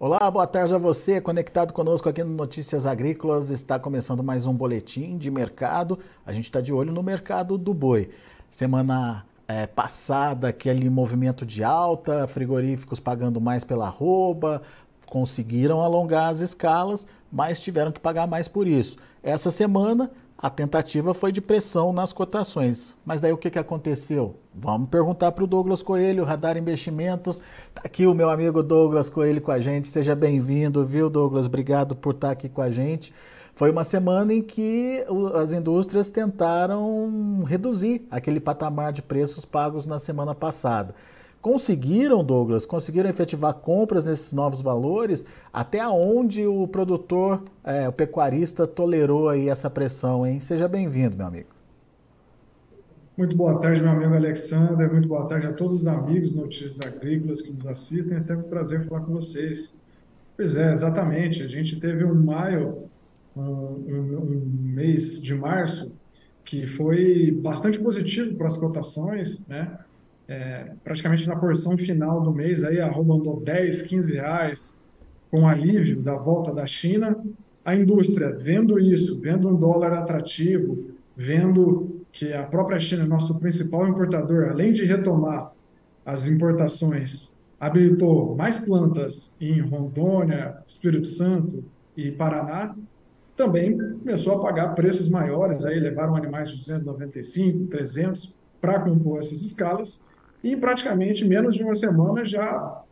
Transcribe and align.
Olá, 0.00 0.30
boa 0.30 0.46
tarde 0.46 0.72
a 0.72 0.78
você, 0.78 1.20
conectado 1.20 1.72
conosco 1.72 2.08
aqui 2.08 2.22
no 2.22 2.32
Notícias 2.32 2.86
Agrícolas. 2.86 3.50
Está 3.50 3.80
começando 3.80 4.22
mais 4.22 4.46
um 4.46 4.54
boletim 4.54 5.18
de 5.18 5.28
mercado. 5.28 5.98
A 6.24 6.30
gente 6.30 6.44
está 6.44 6.60
de 6.60 6.72
olho 6.72 6.92
no 6.92 7.02
mercado 7.02 7.58
do 7.58 7.74
boi. 7.74 8.08
Semana 8.48 9.26
é, 9.48 9.66
passada, 9.66 10.50
aquele 10.50 10.88
movimento 10.88 11.44
de 11.44 11.64
alta, 11.64 12.28
frigoríficos 12.28 13.00
pagando 13.00 13.40
mais 13.40 13.64
pela 13.64 13.88
arroba, 13.88 14.62
conseguiram 15.04 15.80
alongar 15.80 16.30
as 16.30 16.38
escalas, 16.38 17.04
mas 17.32 17.60
tiveram 17.60 17.90
que 17.90 17.98
pagar 17.98 18.28
mais 18.28 18.46
por 18.46 18.68
isso. 18.68 18.98
Essa 19.20 19.50
semana, 19.50 20.12
a 20.40 20.48
tentativa 20.48 21.12
foi 21.12 21.32
de 21.32 21.40
pressão 21.40 21.92
nas 21.92 22.12
cotações. 22.12 22.94
Mas 23.04 23.20
daí 23.20 23.32
o 23.32 23.36
que, 23.36 23.50
que 23.50 23.58
aconteceu? 23.58 24.36
Vamos 24.54 24.88
perguntar 24.88 25.32
para 25.32 25.42
o 25.42 25.48
Douglas 25.48 25.82
Coelho, 25.82 26.22
Radar 26.22 26.56
Investimentos. 26.56 27.42
Está 27.68 27.82
aqui 27.84 28.06
o 28.06 28.14
meu 28.14 28.30
amigo 28.30 28.62
Douglas 28.62 29.10
Coelho 29.10 29.40
com 29.40 29.50
a 29.50 29.58
gente. 29.58 29.88
Seja 29.88 30.14
bem-vindo, 30.14 30.86
viu, 30.86 31.10
Douglas? 31.10 31.46
Obrigado 31.46 31.96
por 31.96 32.14
estar 32.14 32.30
aqui 32.30 32.48
com 32.48 32.62
a 32.62 32.70
gente. 32.70 33.12
Foi 33.56 33.72
uma 33.72 33.82
semana 33.82 34.32
em 34.32 34.40
que 34.40 35.04
as 35.34 35.50
indústrias 35.50 36.08
tentaram 36.12 37.42
reduzir 37.42 38.06
aquele 38.08 38.38
patamar 38.38 38.92
de 38.92 39.02
preços 39.02 39.44
pagos 39.44 39.86
na 39.86 39.98
semana 39.98 40.36
passada. 40.36 40.94
Conseguiram, 41.40 42.24
Douglas, 42.24 42.66
conseguiram 42.66 43.08
efetivar 43.08 43.54
compras 43.54 44.06
nesses 44.06 44.32
novos 44.32 44.60
valores? 44.60 45.24
Até 45.52 45.86
onde 45.86 46.44
o 46.46 46.66
produtor, 46.66 47.42
é, 47.62 47.88
o 47.88 47.92
pecuarista, 47.92 48.66
tolerou 48.66 49.28
aí 49.28 49.48
essa 49.48 49.70
pressão, 49.70 50.26
hein? 50.26 50.40
Seja 50.40 50.66
bem-vindo, 50.66 51.16
meu 51.16 51.26
amigo. 51.26 51.48
Muito 53.16 53.36
boa 53.36 53.60
tarde, 53.60 53.80
meu 53.80 53.90
amigo 53.90 54.14
Alexander. 54.14 54.92
Muito 54.92 55.08
boa 55.08 55.26
tarde 55.28 55.46
a 55.46 55.52
todos 55.52 55.74
os 55.74 55.86
amigos 55.86 56.34
Notícias 56.34 56.80
Agrícolas 56.80 57.40
que 57.40 57.52
nos 57.52 57.66
assistem. 57.66 58.16
É 58.16 58.20
sempre 58.20 58.46
um 58.46 58.48
prazer 58.48 58.86
falar 58.88 59.00
com 59.00 59.12
vocês. 59.12 59.76
Pois 60.36 60.56
é, 60.56 60.72
exatamente. 60.72 61.42
A 61.42 61.48
gente 61.48 61.80
teve 61.80 62.04
um 62.04 62.14
maio, 62.14 62.84
um, 63.36 63.42
um, 63.42 64.42
mês 64.60 65.20
de 65.20 65.34
março, 65.34 65.96
que 66.44 66.64
foi 66.66 67.32
bastante 67.32 67.78
positivo 67.78 68.36
para 68.36 68.46
as 68.46 68.56
cotações, 68.56 69.46
né? 69.48 69.78
É, 70.28 70.72
praticamente 70.84 71.26
na 71.26 71.34
porção 71.34 71.76
final 71.76 72.20
do 72.20 72.32
mês, 72.32 72.62
aí 72.62 72.78
a 72.78 72.86
arroba 72.86 73.14
andou 73.14 73.40
10, 73.40 73.82
15 73.82 74.14
reais, 74.14 74.84
com 75.30 75.48
alívio 75.48 76.00
da 76.00 76.16
volta 76.18 76.54
da 76.54 76.66
China. 76.66 77.16
A 77.64 77.74
indústria, 77.74 78.36
vendo 78.38 78.78
isso, 78.78 79.20
vendo 79.20 79.48
um 79.48 79.56
dólar 79.56 79.94
atrativo, 79.94 80.90
vendo 81.16 82.02
que 82.12 82.32
a 82.32 82.44
própria 82.44 82.78
China 82.78 83.06
nosso 83.06 83.38
principal 83.40 83.88
importador, 83.88 84.50
além 84.50 84.72
de 84.72 84.84
retomar 84.84 85.52
as 86.04 86.26
importações, 86.26 87.42
habilitou 87.58 88.36
mais 88.36 88.58
plantas 88.58 89.36
em 89.40 89.60
Rondônia, 89.60 90.58
Espírito 90.66 91.06
Santo 91.06 91.64
e 91.96 92.10
Paraná, 92.10 92.74
também 93.36 93.78
começou 93.78 94.34
a 94.34 94.42
pagar 94.42 94.74
preços 94.74 95.08
maiores, 95.08 95.64
aí 95.64 95.78
levaram 95.78 96.16
animais 96.16 96.50
de 96.50 96.58
295, 96.58 97.66
300 97.66 98.34
para 98.60 98.80
compor 98.80 99.20
essas 99.20 99.42
escalas, 99.42 100.08
e 100.42 100.56
praticamente 100.56 101.26
menos 101.26 101.54
de 101.54 101.64
uma 101.64 101.74
semana 101.74 102.24
já 102.24 102.82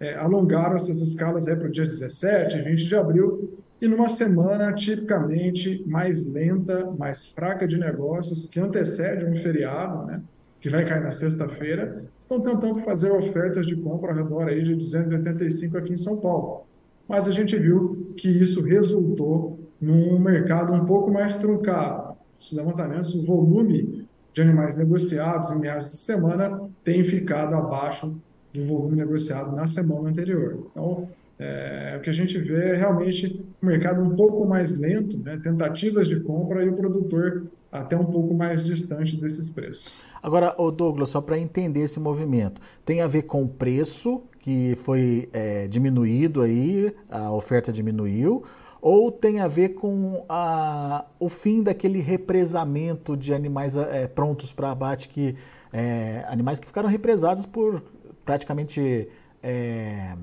é, 0.00 0.14
alongaram 0.16 0.74
essas 0.74 1.00
escalas 1.00 1.44
para 1.44 1.66
o 1.66 1.70
dia 1.70 1.84
17, 1.84 2.60
20 2.62 2.86
de 2.86 2.96
abril, 2.96 3.58
e 3.80 3.88
numa 3.88 4.08
semana 4.08 4.72
tipicamente 4.72 5.82
mais 5.86 6.26
lenta, 6.32 6.90
mais 6.96 7.26
fraca 7.26 7.66
de 7.66 7.78
negócios, 7.78 8.46
que 8.46 8.60
antecede 8.60 9.24
um 9.24 9.36
feriado, 9.36 10.06
né, 10.06 10.20
que 10.60 10.70
vai 10.70 10.84
cair 10.84 11.02
na 11.02 11.10
sexta-feira, 11.10 12.04
estão 12.18 12.40
tentando 12.40 12.80
fazer 12.82 13.10
ofertas 13.10 13.66
de 13.66 13.74
compra 13.74 14.12
ao 14.12 14.16
redor 14.16 14.48
aí 14.48 14.62
de 14.62 14.76
285 14.76 15.76
aqui 15.76 15.92
em 15.92 15.96
São 15.96 16.18
Paulo. 16.18 16.64
Mas 17.08 17.26
a 17.26 17.32
gente 17.32 17.56
viu 17.56 18.12
que 18.16 18.28
isso 18.28 18.62
resultou 18.62 19.58
num 19.80 20.18
mercado 20.20 20.72
um 20.72 20.86
pouco 20.86 21.10
mais 21.10 21.34
truncado. 21.34 22.16
Os 22.38 22.52
levantamentos, 22.52 23.14
o 23.14 23.26
volume 23.26 24.01
de 24.32 24.42
animais 24.42 24.76
negociados 24.76 25.50
em 25.50 25.60
meados 25.60 25.90
de 25.90 25.96
semana 25.98 26.60
tem 26.84 27.02
ficado 27.04 27.54
abaixo 27.54 28.18
do 28.52 28.64
volume 28.64 28.96
negociado 28.96 29.54
na 29.54 29.66
semana 29.66 30.10
anterior. 30.10 30.66
Então, 30.70 31.08
é, 31.38 31.96
o 31.98 32.02
que 32.02 32.10
a 32.10 32.12
gente 32.12 32.38
vê 32.38 32.70
é 32.70 32.76
realmente 32.76 33.44
um 33.62 33.66
mercado 33.66 34.02
um 34.02 34.14
pouco 34.14 34.46
mais 34.46 34.78
lento, 34.78 35.18
né, 35.18 35.40
tentativas 35.42 36.06
de 36.06 36.20
compra 36.20 36.64
e 36.64 36.68
o 36.68 36.74
produtor 36.74 37.44
até 37.70 37.96
um 37.96 38.04
pouco 38.04 38.34
mais 38.34 38.62
distante 38.62 39.16
desses 39.16 39.50
preços. 39.50 40.00
Agora, 40.22 40.54
Douglas, 40.76 41.08
só 41.08 41.20
para 41.20 41.38
entender 41.38 41.80
esse 41.80 41.98
movimento, 41.98 42.60
tem 42.84 43.00
a 43.00 43.06
ver 43.06 43.22
com 43.22 43.42
o 43.42 43.48
preço 43.48 44.22
que 44.38 44.74
foi 44.76 45.28
é, 45.32 45.66
diminuído 45.68 46.42
aí, 46.42 46.92
a 47.08 47.32
oferta 47.32 47.72
diminuiu, 47.72 48.44
ou 48.82 49.12
tem 49.12 49.38
a 49.38 49.46
ver 49.46 49.70
com 49.70 50.24
a, 50.28 51.04
o 51.20 51.28
fim 51.28 51.62
daquele 51.62 52.00
represamento 52.00 53.16
de 53.16 53.32
animais 53.32 53.76
é, 53.76 54.08
prontos 54.08 54.52
para 54.52 54.72
abate, 54.72 55.08
que, 55.08 55.36
é, 55.72 56.24
animais 56.26 56.58
que 56.58 56.66
ficaram 56.66 56.88
represados 56.88 57.46
por 57.46 57.80
praticamente 58.24 59.08
é, 59.40 60.16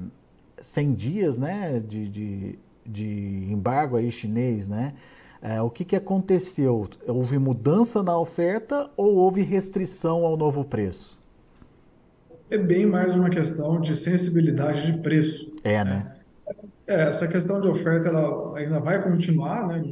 100 0.60 0.94
dias 0.94 1.38
né, 1.38 1.80
de, 1.80 2.10
de, 2.10 2.60
de 2.86 3.48
embargo 3.50 3.96
aí 3.96 4.12
chinês, 4.12 4.68
né? 4.68 4.94
É, 5.42 5.62
o 5.62 5.70
que, 5.70 5.86
que 5.86 5.96
aconteceu? 5.96 6.90
Houve 7.08 7.38
mudança 7.40 8.04
na 8.04 8.20
oferta 8.20 8.90
ou 8.98 9.16
houve 9.16 9.42
restrição 9.42 10.26
ao 10.26 10.36
novo 10.36 10.66
preço? 10.66 11.18
É 12.50 12.58
bem 12.58 12.86
mais 12.86 13.16
uma 13.16 13.30
questão 13.30 13.80
de 13.80 13.96
sensibilidade 13.96 14.92
de 14.92 14.98
preço. 15.02 15.56
É, 15.64 15.82
né? 15.86 15.92
né? 15.92 16.19
É, 16.90 17.04
essa 17.04 17.28
questão 17.28 17.62
de 17.62 17.68
oferta 17.68 18.08
ela 18.08 18.58
ainda 18.58 18.80
vai 18.80 19.00
continuar, 19.04 19.68
né? 19.68 19.84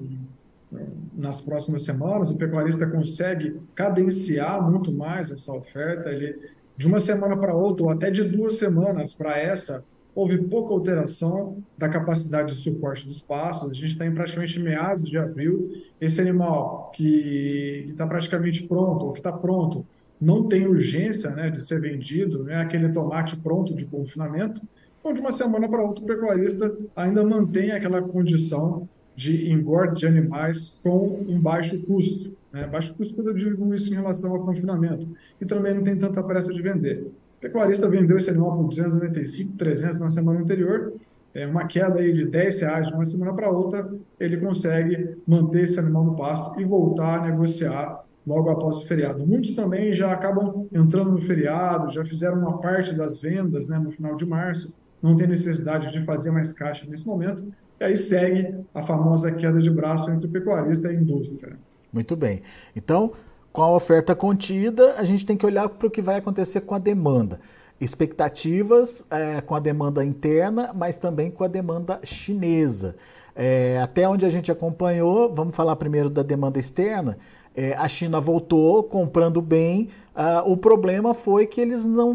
Nas 1.15 1.39
próximas 1.39 1.83
semanas, 1.83 2.31
o 2.31 2.37
pecuarista 2.37 2.87
consegue 2.87 3.55
cadenciar 3.75 4.67
muito 4.67 4.91
mais 4.91 5.29
essa 5.29 5.53
oferta. 5.53 6.09
Ele, 6.09 6.35
de 6.75 6.87
uma 6.87 6.99
semana 6.99 7.37
para 7.37 7.53
outra, 7.53 7.85
ou 7.85 7.91
até 7.91 8.09
de 8.09 8.23
duas 8.23 8.57
semanas 8.57 9.13
para 9.13 9.37
essa, 9.37 9.83
houve 10.15 10.39
pouca 10.39 10.73
alteração 10.73 11.63
da 11.77 11.87
capacidade 11.87 12.53
de 12.53 12.59
suporte 12.59 13.05
dos 13.05 13.21
pastos. 13.21 13.69
A 13.69 13.73
gente 13.75 13.91
está 13.91 14.05
em 14.05 14.13
praticamente 14.13 14.59
meados 14.59 15.03
de 15.03 15.19
abril. 15.19 15.71
Esse 16.01 16.19
animal 16.19 16.91
que 16.95 17.85
está 17.89 18.07
praticamente 18.07 18.63
pronto, 18.63 19.05
ou 19.05 19.13
que 19.13 19.19
está 19.19 19.31
pronto, 19.31 19.85
não 20.19 20.47
tem 20.47 20.65
urgência 20.65 21.29
né, 21.29 21.51
de 21.51 21.61
ser 21.61 21.79
vendido, 21.79 22.43
não 22.43 22.49
é 22.51 22.55
aquele 22.55 22.89
tomate 22.89 23.35
pronto 23.37 23.75
de 23.75 23.85
confinamento. 23.85 24.61
Então, 24.99 25.13
de 25.13 25.21
uma 25.21 25.31
semana 25.31 25.67
para 25.69 25.81
outra, 25.81 26.03
o 26.03 26.07
pecuarista 26.07 26.75
ainda 26.95 27.23
mantém 27.23 27.71
aquela 27.71 28.01
condição 28.01 28.87
de 29.15 29.51
engorde 29.51 30.01
de 30.01 30.07
animais 30.07 30.79
com 30.83 31.25
um 31.27 31.39
baixo 31.39 31.83
custo. 31.83 32.31
Né? 32.53 32.67
Baixo 32.67 32.93
custo 32.93 33.15
quando 33.15 33.29
eu 33.29 33.33
digo 33.33 33.73
isso 33.73 33.91
em 33.91 33.95
relação 33.95 34.31
ao 34.31 34.45
confinamento. 34.45 35.07
E 35.41 35.45
também 35.45 35.73
não 35.73 35.83
tem 35.83 35.97
tanta 35.97 36.21
pressa 36.21 36.53
de 36.53 36.61
vender. 36.61 37.07
O 37.37 37.41
pecuarista 37.41 37.89
vendeu 37.89 38.17
esse 38.17 38.29
animal 38.29 38.55
por 38.55 38.67
295, 38.67 39.57
300 39.57 39.99
na 39.99 40.09
semana 40.09 40.39
anterior, 40.39 40.93
é 41.33 41.45
uma 41.45 41.67
queda 41.67 41.99
aí 41.99 42.11
de 42.11 42.25
10 42.25 42.61
reais 42.61 42.87
de 42.87 42.93
uma 42.93 43.05
semana 43.05 43.31
para 43.31 43.49
outra, 43.49 43.87
ele 44.19 44.37
consegue 44.37 45.17
manter 45.27 45.61
esse 45.61 45.79
animal 45.79 46.03
no 46.03 46.15
pasto 46.15 46.59
e 46.59 46.65
voltar 46.65 47.19
a 47.19 47.29
negociar 47.29 48.03
logo 48.25 48.49
após 48.49 48.77
o 48.77 48.87
feriado. 48.87 49.25
Muitos 49.25 49.51
também 49.51 49.93
já 49.93 50.11
acabam 50.11 50.67
entrando 50.71 51.11
no 51.11 51.21
feriado, 51.21 51.91
já 51.91 52.03
fizeram 52.03 52.39
uma 52.39 52.57
parte 52.57 52.95
das 52.95 53.21
vendas 53.21 53.67
né, 53.67 53.77
no 53.77 53.91
final 53.91 54.15
de 54.15 54.25
março, 54.25 54.75
não 55.01 55.15
tem 55.15 55.27
necessidade 55.27 55.91
de 55.91 56.03
fazer 56.05 56.31
mais 56.31 56.53
caixa 56.53 56.85
nesse 56.87 57.05
momento, 57.05 57.43
e 57.79 57.83
aí 57.83 57.95
segue 57.95 58.55
a 58.73 58.83
famosa 58.83 59.33
queda 59.35 59.59
de 59.59 59.69
braço 59.69 60.09
entre 60.11 60.27
o 60.27 60.29
pecuarista 60.29 60.91
e 60.91 60.95
a 60.95 60.99
indústria. 60.99 61.57
Muito 61.93 62.15
bem. 62.15 62.41
Então, 62.75 63.13
com 63.51 63.61
a 63.61 63.71
oferta 63.71 64.15
contida, 64.15 64.95
a 64.97 65.03
gente 65.03 65.25
tem 65.25 65.37
que 65.37 65.45
olhar 65.45 65.67
para 65.69 65.87
o 65.87 65.91
que 65.91 66.01
vai 66.01 66.17
acontecer 66.17 66.61
com 66.61 66.75
a 66.75 66.79
demanda. 66.79 67.39
Expectativas 67.79 69.05
é, 69.09 69.41
com 69.41 69.55
a 69.55 69.59
demanda 69.59 70.03
interna, 70.03 70.71
mas 70.73 70.97
também 70.97 71.29
com 71.29 71.43
a 71.43 71.47
demanda 71.47 71.99
chinesa. 72.03 72.95
É, 73.35 73.79
até 73.81 74.07
onde 74.09 74.25
a 74.25 74.29
gente 74.29 74.51
acompanhou, 74.51 75.33
vamos 75.33 75.55
falar 75.55 75.75
primeiro 75.75 76.09
da 76.09 76.23
demanda 76.23 76.59
externa. 76.59 77.17
É, 77.55 77.73
a 77.73 77.87
China 77.87 78.19
voltou 78.19 78.83
comprando 78.83 79.41
bem, 79.41 79.89
Uh, 80.17 80.51
o 80.51 80.57
problema 80.57 81.13
foi 81.13 81.45
que 81.45 81.61
eles 81.61 81.85
não 81.85 82.11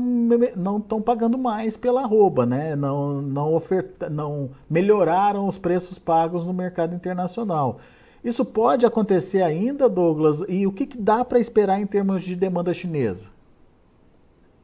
não 0.56 0.78
estão 0.78 1.00
pagando 1.00 1.38
mais 1.38 1.76
pela 1.76 2.02
arroba, 2.02 2.44
né? 2.44 2.75
Não 2.75 3.22
não 3.22 3.54
oferta, 3.54 4.10
não 4.10 4.50
melhoraram 4.69 5.46
os 5.46 5.56
preços 5.56 6.00
pagos 6.00 6.44
no 6.44 6.52
mercado 6.52 6.96
internacional. 6.96 7.78
Isso 8.25 8.44
pode 8.44 8.84
acontecer 8.84 9.40
ainda, 9.40 9.88
Douglas? 9.88 10.44
E 10.49 10.66
o 10.66 10.72
que, 10.72 10.84
que 10.84 10.99
dá 10.99 11.25
para 11.25 11.38
esperar 11.38 11.81
em 11.81 11.87
termos 11.87 12.22
de 12.22 12.34
demanda 12.34 12.75
chinesa? 12.75 13.31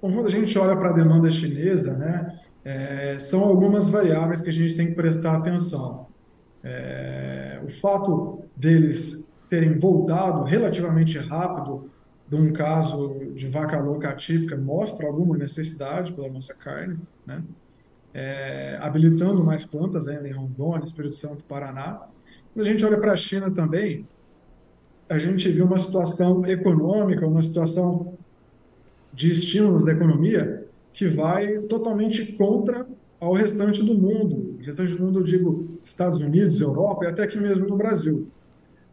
Bom, 0.03 0.13
quando 0.13 0.27
a 0.27 0.31
gente 0.31 0.59
olha 0.59 0.77
para 0.77 0.91
a 0.91 0.93
demanda 0.93 1.31
chinesa, 1.31 1.97
né, 1.97 2.41
é, 2.65 3.19
são 3.21 3.45
algumas 3.45 3.89
variáveis 3.89 4.41
que 4.41 4.51
a 4.51 4.53
gente 4.53 4.77
tem 4.77 4.89
que 4.89 4.95
prestar 4.95 5.37
atenção. 5.37 6.07
É, 6.65 7.61
o 7.65 7.69
fato 7.69 8.43
deles 8.57 9.33
terem 9.49 9.79
voltado 9.79 10.43
relativamente 10.43 11.19
rápido 11.19 11.89
de 12.29 12.37
um 12.37 12.53
caso 12.53 13.33
de 13.35 13.49
vaca 13.49 13.81
louca 13.81 14.11
atípica 14.11 14.57
mostra 14.57 15.07
alguma 15.07 15.37
necessidade 15.37 16.13
pela 16.13 16.29
nossa 16.29 16.55
carne, 16.55 16.99
né? 17.27 17.43
é, 18.13 18.79
habilitando 18.81 19.43
mais 19.45 19.65
plantas 19.65 20.09
ainda 20.09 20.29
em 20.29 20.33
Rondônia, 20.33 20.85
Espírito 20.85 21.15
Santo, 21.15 21.45
Paraná. 21.45 22.03
Quando 22.53 22.67
a 22.67 22.69
gente 22.69 22.85
olha 22.85 22.99
para 22.99 23.13
a 23.13 23.17
China 23.17 23.51
também, 23.51 24.07
a 25.09 25.19
gente 25.19 25.49
viu 25.49 25.65
uma 25.65 25.79
situação 25.79 26.45
econômica, 26.45 27.27
uma 27.27 27.41
situação 27.41 28.15
de 29.13 29.31
estímulos 29.31 29.85
da 29.85 29.93
economia 29.93 30.67
que 30.93 31.09
vai 31.09 31.59
totalmente 31.61 32.33
contra 32.33 32.87
ao 33.21 33.33
restante 33.33 33.83
do 33.83 33.95
mundo. 33.95 34.57
O 34.61 34.65
restante 34.65 34.95
do 34.95 35.05
mundo, 35.05 35.21
eu 35.21 35.25
digo 35.25 35.79
Estados 35.83 36.21
Unidos, 36.21 36.61
Europa 36.61 37.05
e 37.05 37.09
até 37.09 37.23
aqui 37.23 37.39
mesmo 37.39 37.67
no 37.67 37.77
Brasil. 37.77 38.29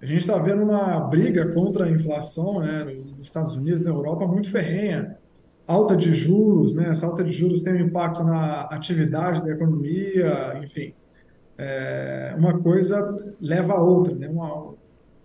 A 0.06 0.08
gente 0.08 0.20
está 0.20 0.38
vendo 0.38 0.62
uma 0.62 1.00
briga 1.00 1.52
contra 1.52 1.86
a 1.86 1.90
inflação 1.90 2.60
né, 2.60 2.84
nos 3.18 3.26
Estados 3.26 3.56
Unidos, 3.56 3.82
na 3.82 3.90
Europa, 3.90 4.28
muito 4.28 4.52
ferrenha. 4.52 5.18
Alta 5.66 5.98
de 5.98 6.14
juros, 6.14 6.76
né, 6.76 6.90
essa 6.90 7.08
alta 7.08 7.24
de 7.24 7.32
juros 7.32 7.64
tem 7.64 7.74
um 7.74 7.88
impacto 7.88 8.24
na 8.24 8.66
atividade 8.66 9.44
da 9.44 9.50
economia, 9.50 10.62
enfim. 10.64 10.94
É, 11.58 12.36
uma 12.38 12.60
coisa 12.60 13.34
leva 13.42 13.74
a 13.74 13.82
outra. 13.82 14.14
Né, 14.14 14.30
uma, 14.30 14.76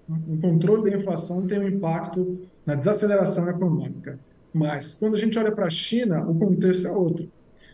um 0.09 0.41
controle 0.41 0.91
da 0.91 0.97
inflação 0.97 1.47
tem 1.47 1.59
um 1.59 1.69
impacto 1.69 2.49
na 2.65 2.75
desaceleração 2.75 3.51
econômica. 3.51 4.19
Mas, 4.51 4.95
quando 4.95 5.13
a 5.13 5.19
gente 5.19 5.39
olha 5.39 5.53
para 5.53 5.67
a 5.67 5.71
China, 5.71 6.27
o 6.27 6.35
contexto 6.35 6.89
é 6.89 6.91
outro. 6.91 7.31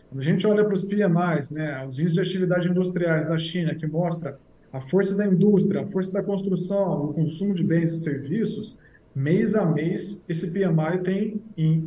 Quando 0.09 0.19
a 0.19 0.25
gente 0.25 0.45
olha 0.45 0.65
para 0.65 0.73
os 0.73 0.83
PMIs, 0.83 1.51
né, 1.51 1.85
os 1.87 1.99
índices 1.99 2.15
de 2.15 2.19
atividade 2.19 2.67
industriais 2.67 3.25
da 3.25 3.37
China, 3.37 3.73
que 3.73 3.87
mostra 3.87 4.37
a 4.71 4.81
força 4.81 5.15
da 5.15 5.25
indústria, 5.25 5.81
a 5.81 5.87
força 5.87 6.13
da 6.13 6.23
construção, 6.23 7.05
o 7.05 7.13
consumo 7.13 7.53
de 7.53 7.63
bens 7.63 7.91
e 7.91 8.03
serviços, 8.03 8.77
mês 9.15 9.55
a 9.55 9.65
mês 9.65 10.23
esse 10.29 10.51
PMI 10.51 11.01
tem, 11.03 11.41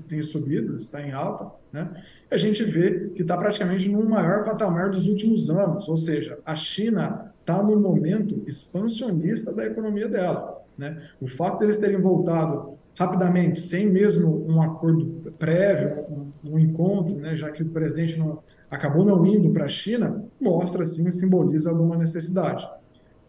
tem 0.08 0.22
subido, 0.22 0.76
está 0.76 1.00
em 1.00 1.12
alta, 1.12 1.50
né? 1.72 1.88
a 2.30 2.36
gente 2.36 2.64
vê 2.64 3.10
que 3.14 3.22
está 3.22 3.36
praticamente 3.36 3.88
no 3.88 4.04
maior 4.08 4.44
patamar 4.44 4.90
dos 4.90 5.06
últimos 5.06 5.50
anos, 5.50 5.88
ou 5.88 5.96
seja, 5.96 6.38
a 6.44 6.54
China 6.54 7.32
está 7.40 7.62
no 7.62 7.78
momento 7.78 8.42
expansionista 8.46 9.54
da 9.54 9.66
economia 9.66 10.08
dela. 10.08 10.60
Né? 10.78 11.10
O 11.20 11.28
fato 11.28 11.58
de 11.58 11.64
eles 11.64 11.76
terem 11.76 12.00
voltado 12.00 12.78
rapidamente, 12.98 13.60
sem 13.60 13.88
mesmo 13.88 14.46
um 14.48 14.62
acordo 14.62 15.32
prévio, 15.38 16.04
um, 16.08 16.29
um 16.44 16.58
encontro, 16.58 17.16
né, 17.16 17.36
já 17.36 17.50
que 17.50 17.62
o 17.62 17.68
presidente 17.68 18.18
não, 18.18 18.38
acabou 18.70 19.04
não 19.04 19.24
indo 19.26 19.50
para 19.50 19.64
a 19.64 19.68
China, 19.68 20.24
mostra, 20.40 20.86
sim, 20.86 21.10
simboliza 21.10 21.70
alguma 21.70 21.96
necessidade. 21.96 22.68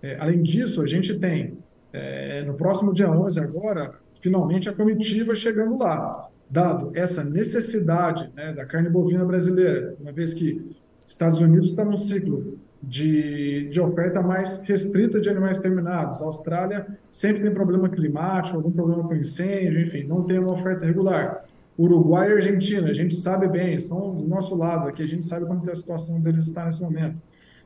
É, 0.02 0.18
além 0.20 0.42
disso, 0.42 0.82
a 0.82 0.88
gente 0.88 1.18
tem, 1.20 1.58
é, 1.94 2.44
no 2.44 2.54
próximo 2.54 2.94
dia 2.94 3.12
11 3.12 3.40
agora, 3.40 3.94
finalmente 4.20 4.70
a 4.70 4.74
comitiva 4.74 5.36
chegando 5.36 5.78
lá, 5.78 6.30
dado 6.50 6.92
essa 6.94 7.24
necessidade 7.24 8.30
né, 8.36 8.54
da 8.54 8.66
carne 8.66 8.90
bovina 8.90 9.24
brasileira, 9.26 9.96
uma 10.00 10.12
vez 10.12 10.34
que 10.34 10.76
Estados 11.06 11.40
Unidos 11.40 11.70
está 11.70 11.84
num 11.84 11.96
ciclo 11.96 12.58
de, 12.82 13.70
de 13.70 13.80
oferta 13.80 14.22
mais 14.22 14.64
restrita 14.64 15.20
de 15.20 15.30
animais 15.30 15.60
terminados. 15.60 16.22
A 16.22 16.26
Austrália 16.26 16.88
sempre 17.10 17.44
tem 17.44 17.54
problema 17.54 17.90
climático, 17.90 18.58
algum 18.58 18.72
problema 18.72 19.08
com 19.08 19.16
incêndio, 19.16 19.82
enfim, 19.82 20.04
não 20.04 20.24
tem 20.24 20.40
uma 20.40 20.54
oferta 20.54 20.86
regular. 20.86 21.46
Uruguai 21.78 22.30
e 22.30 22.34
Argentina, 22.34 22.90
a 22.90 22.94
gente 22.94 23.16
sabe 23.16 23.48
bem, 23.48 23.74
estão 23.74 24.16
do 24.16 24.28
nosso 24.28 24.56
lado 24.56 24.90
aqui, 24.90 25.02
a 25.02 25.08
gente 25.08 25.26
sabe 25.26 25.46
como 25.46 25.62
que 25.62 25.70
a 25.70 25.76
situação 25.76 26.20
deles 26.20 26.48
está 26.48 26.66
nesse 26.66 26.82
momento. 26.82 27.22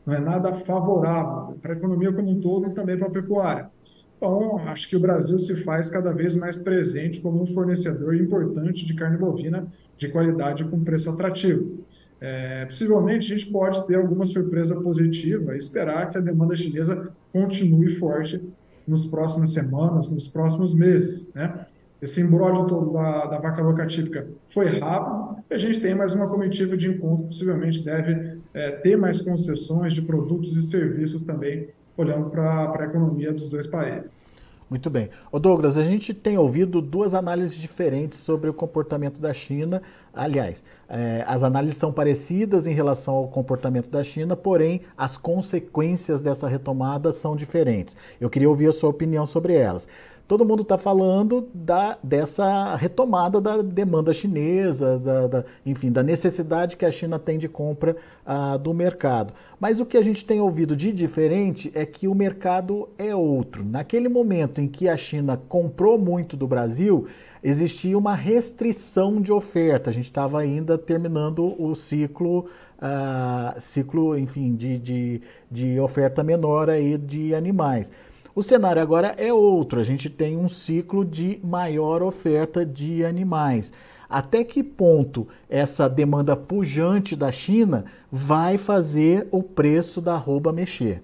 Não 0.05 0.13
é 0.13 0.19
nada 0.19 0.53
favorável 0.53 1.57
para 1.61 1.73
a 1.73 1.75
economia 1.75 2.13
como 2.13 2.29
um 2.29 2.39
todo 2.39 2.67
e 2.67 2.73
também 2.73 2.97
para 2.97 3.07
a 3.07 3.11
pecuária. 3.11 3.69
Então, 4.17 4.59
acho 4.69 4.87
que 4.87 4.95
o 4.95 4.99
Brasil 4.99 5.37
se 5.39 5.63
faz 5.63 5.89
cada 5.89 6.13
vez 6.13 6.35
mais 6.35 6.57
presente 6.57 7.19
como 7.19 7.41
um 7.41 7.45
fornecedor 7.45 8.15
importante 8.15 8.85
de 8.85 8.93
carne 8.93 9.17
bovina 9.17 9.67
de 9.97 10.07
qualidade 10.09 10.63
com 10.65 10.83
preço 10.83 11.09
atrativo. 11.09 11.83
É, 12.21 12.65
possivelmente 12.65 13.33
a 13.33 13.37
gente 13.37 13.51
pode 13.51 13.85
ter 13.85 13.95
alguma 13.95 14.25
surpresa 14.25 14.79
positiva 14.79 15.53
e 15.53 15.57
esperar 15.57 16.09
que 16.09 16.17
a 16.17 16.21
demanda 16.21 16.55
chinesa 16.55 17.09
continue 17.33 17.89
forte 17.89 18.41
nas 18.87 19.05
próximas 19.05 19.51
semanas, 19.51 20.09
nos 20.09 20.27
próximos 20.27 20.73
meses. 20.73 21.31
Né? 21.33 21.65
Esse 22.01 22.21
embrólio 22.21 22.67
todo 22.67 22.91
da, 22.91 23.25
da 23.25 23.39
vaca 23.39 23.61
louca 23.61 23.85
típica 23.85 24.27
foi 24.49 24.79
rápido 24.79 25.37
e 25.49 25.53
a 25.53 25.57
gente 25.57 25.79
tem 25.79 25.95
mais 25.95 26.13
uma 26.13 26.27
comitiva 26.27 26.75
de 26.75 26.89
encontro, 26.89 27.25
possivelmente 27.25 27.83
deve 27.83 28.39
é, 28.53 28.71
ter 28.71 28.97
mais 28.97 29.21
concessões 29.21 29.93
de 29.93 30.01
produtos 30.01 30.55
e 30.57 30.63
serviços 30.63 31.21
também, 31.21 31.69
olhando 31.95 32.29
para 32.29 32.71
a 32.79 32.85
economia 32.85 33.31
dos 33.31 33.47
dois 33.47 33.65
países. 33.65 34.35
Muito 34.67 34.89
bem. 34.89 35.09
Ô 35.31 35.37
Douglas, 35.37 35.77
a 35.77 35.83
gente 35.83 36.11
tem 36.11 36.39
ouvido 36.39 36.81
duas 36.81 37.13
análises 37.13 37.55
diferentes 37.55 38.17
sobre 38.17 38.49
o 38.49 38.53
comportamento 38.53 39.21
da 39.21 39.31
China. 39.31 39.79
Aliás, 40.11 40.63
é, 40.89 41.23
as 41.27 41.43
análises 41.43 41.77
são 41.77 41.93
parecidas 41.93 42.65
em 42.65 42.73
relação 42.73 43.13
ao 43.13 43.27
comportamento 43.27 43.91
da 43.91 44.03
China, 44.03 44.35
porém 44.35 44.81
as 44.97 45.17
consequências 45.17 46.23
dessa 46.23 46.47
retomada 46.47 47.11
são 47.11 47.35
diferentes. 47.35 47.95
Eu 48.19 48.27
queria 48.27 48.49
ouvir 48.49 48.67
a 48.67 48.73
sua 48.73 48.89
opinião 48.89 49.25
sobre 49.27 49.53
elas 49.53 49.87
todo 50.27 50.45
mundo 50.45 50.63
está 50.63 50.77
falando 50.77 51.47
da, 51.53 51.97
dessa 52.01 52.75
retomada 52.75 53.39
da 53.39 53.61
demanda 53.61 54.13
chinesa, 54.13 54.97
da, 54.97 55.27
da, 55.27 55.45
enfim, 55.65 55.91
da 55.91 56.01
necessidade 56.01 56.77
que 56.77 56.85
a 56.85 56.91
China 56.91 57.19
tem 57.19 57.37
de 57.37 57.47
compra 57.47 57.95
uh, 58.25 58.57
do 58.57 58.73
mercado. 58.73 59.33
Mas 59.59 59.79
o 59.79 59.85
que 59.85 59.97
a 59.97 60.01
gente 60.01 60.25
tem 60.25 60.41
ouvido 60.41 60.75
de 60.75 60.91
diferente 60.91 61.71
é 61.75 61.85
que 61.85 62.07
o 62.07 62.15
mercado 62.15 62.89
é 62.97 63.15
outro. 63.15 63.63
Naquele 63.63 64.09
momento 64.09 64.59
em 64.59 64.67
que 64.67 64.89
a 64.89 64.97
China 64.97 65.39
comprou 65.47 65.97
muito 65.97 66.35
do 66.35 66.47
Brasil, 66.47 67.07
existia 67.43 67.95
uma 67.95 68.15
restrição 68.15 69.21
de 69.21 69.31
oferta. 69.31 69.91
A 69.91 69.93
gente 69.93 70.05
estava 70.05 70.39
ainda 70.39 70.77
terminando 70.77 71.55
o 71.61 71.75
ciclo, 71.75 72.47
uh, 72.79 73.61
ciclo, 73.61 74.17
enfim, 74.17 74.55
de, 74.55 74.79
de, 74.79 75.21
de 75.51 75.79
oferta 75.79 76.23
menor 76.23 76.67
aí 76.67 76.97
de 76.97 77.35
animais. 77.35 77.91
O 78.35 78.43
cenário 78.43 78.81
agora 78.81 79.15
é 79.17 79.31
outro, 79.31 79.79
a 79.79 79.83
gente 79.83 80.09
tem 80.09 80.35
um 80.35 80.49
ciclo 80.49 81.05
de 81.05 81.39
maior 81.41 82.03
oferta 82.03 82.65
de 82.65 83.05
animais. 83.05 83.71
Até 84.09 84.43
que 84.43 84.61
ponto 84.61 85.25
essa 85.49 85.87
demanda 85.87 86.35
pujante 86.35 87.15
da 87.15 87.31
China 87.31 87.85
vai 88.11 88.57
fazer 88.57 89.25
o 89.31 89.41
preço 89.41 90.01
da 90.01 90.15
arroba 90.15 90.51
mexer? 90.51 91.01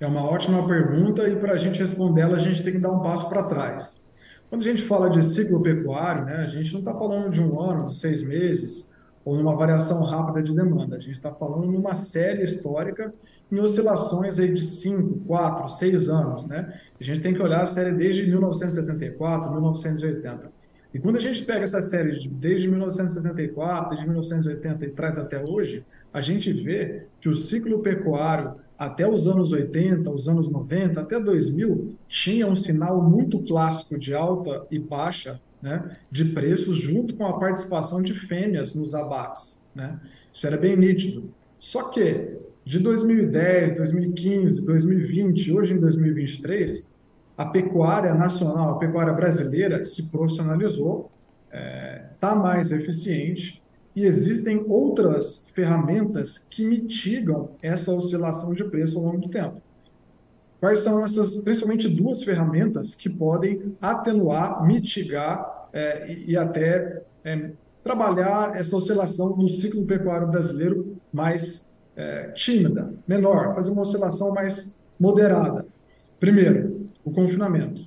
É 0.00 0.06
uma 0.06 0.24
ótima 0.24 0.66
pergunta 0.66 1.28
e 1.28 1.36
para 1.36 1.52
a 1.52 1.58
gente 1.58 1.78
responder 1.78 2.22
ela, 2.22 2.36
a 2.36 2.40
gente 2.40 2.64
tem 2.64 2.72
que 2.72 2.78
dar 2.78 2.90
um 2.90 3.00
passo 3.00 3.28
para 3.28 3.42
trás. 3.42 4.00
Quando 4.48 4.62
a 4.62 4.64
gente 4.64 4.82
fala 4.82 5.10
de 5.10 5.22
ciclo 5.22 5.60
pecuário, 5.60 6.24
né, 6.24 6.36
a 6.36 6.46
gente 6.46 6.72
não 6.72 6.80
está 6.80 6.94
falando 6.94 7.28
de 7.28 7.42
um 7.42 7.60
ano, 7.60 7.84
de 7.84 7.94
seis 7.94 8.22
meses, 8.22 8.94
ou 9.26 9.36
numa 9.36 9.54
variação 9.54 10.02
rápida 10.04 10.42
de 10.42 10.56
demanda. 10.56 10.96
A 10.96 11.00
gente 11.00 11.12
está 11.12 11.34
falando 11.34 11.70
numa 11.70 11.94
série 11.94 12.42
histórica 12.42 13.12
em 13.52 13.60
oscilações 13.60 14.38
aí 14.38 14.50
de 14.50 14.62
5, 14.62 15.20
4, 15.26 15.68
6 15.68 16.08
anos. 16.08 16.46
Né? 16.46 16.80
A 16.98 17.04
gente 17.04 17.20
tem 17.20 17.34
que 17.34 17.42
olhar 17.42 17.62
a 17.62 17.66
série 17.66 17.92
desde 17.92 18.26
1974, 18.26 19.50
1980. 19.52 20.50
E 20.94 20.98
quando 20.98 21.16
a 21.16 21.20
gente 21.20 21.44
pega 21.44 21.62
essa 21.62 21.82
série 21.82 22.18
de, 22.18 22.28
desde 22.28 22.66
1974, 22.68 23.90
desde 23.90 24.06
1980 24.06 24.86
e 24.86 24.90
traz 24.90 25.18
até 25.18 25.42
hoje, 25.42 25.84
a 26.12 26.20
gente 26.22 26.50
vê 26.50 27.04
que 27.20 27.28
o 27.28 27.34
ciclo 27.34 27.80
pecuário 27.80 28.54
até 28.78 29.08
os 29.08 29.28
anos 29.28 29.52
80, 29.52 30.10
os 30.10 30.28
anos 30.28 30.50
90, 30.50 31.00
até 31.00 31.20
2000, 31.20 31.94
tinha 32.08 32.46
um 32.46 32.54
sinal 32.54 33.02
muito 33.02 33.38
clássico 33.40 33.98
de 33.98 34.14
alta 34.14 34.66
e 34.70 34.78
baixa 34.78 35.40
né, 35.60 35.96
de 36.10 36.24
preços 36.24 36.76
junto 36.76 37.14
com 37.14 37.26
a 37.26 37.38
participação 37.38 38.02
de 38.02 38.14
fêmeas 38.14 38.74
nos 38.74 38.94
abates. 38.94 39.68
Né? 39.74 39.98
Isso 40.32 40.46
era 40.46 40.56
bem 40.56 40.76
nítido. 40.76 41.30
Só 41.58 41.90
que 41.90 42.38
de 42.64 42.78
2010, 42.78 43.72
2015, 43.76 44.64
2020, 44.64 45.52
hoje 45.52 45.74
em 45.74 45.78
2023, 45.78 46.92
a 47.36 47.46
pecuária 47.46 48.14
nacional, 48.14 48.72
a 48.72 48.78
pecuária 48.78 49.12
brasileira 49.12 49.82
se 49.82 50.10
profissionalizou, 50.10 51.10
está 51.46 51.58
é, 51.58 52.04
tá 52.20 52.34
mais 52.34 52.70
eficiente 52.70 53.62
e 53.94 54.04
existem 54.04 54.64
outras 54.68 55.48
ferramentas 55.54 56.38
que 56.38 56.64
mitigam 56.64 57.50
essa 57.60 57.92
oscilação 57.92 58.54
de 58.54 58.64
preço 58.64 58.98
ao 58.98 59.04
longo 59.04 59.18
do 59.18 59.28
tempo. 59.28 59.60
Quais 60.60 60.78
são 60.78 61.02
essas, 61.02 61.36
principalmente 61.36 61.88
duas 61.88 62.22
ferramentas 62.22 62.94
que 62.94 63.10
podem 63.10 63.74
atenuar, 63.80 64.64
mitigar 64.64 65.68
é, 65.72 66.12
e, 66.12 66.30
e, 66.30 66.36
até 66.36 67.02
é, 67.24 67.50
trabalhar 67.82 68.56
essa 68.56 68.76
oscilação 68.76 69.36
do 69.36 69.48
ciclo 69.48 69.84
pecuário 69.84 70.28
brasileiro 70.28 70.96
mais 71.12 71.71
é, 71.96 72.28
tímida, 72.30 72.92
menor, 73.06 73.54
fazer 73.54 73.70
uma 73.70 73.82
oscilação 73.82 74.32
mais 74.32 74.80
moderada. 74.98 75.66
Primeiro, 76.18 76.86
o 77.04 77.10
confinamento. 77.10 77.82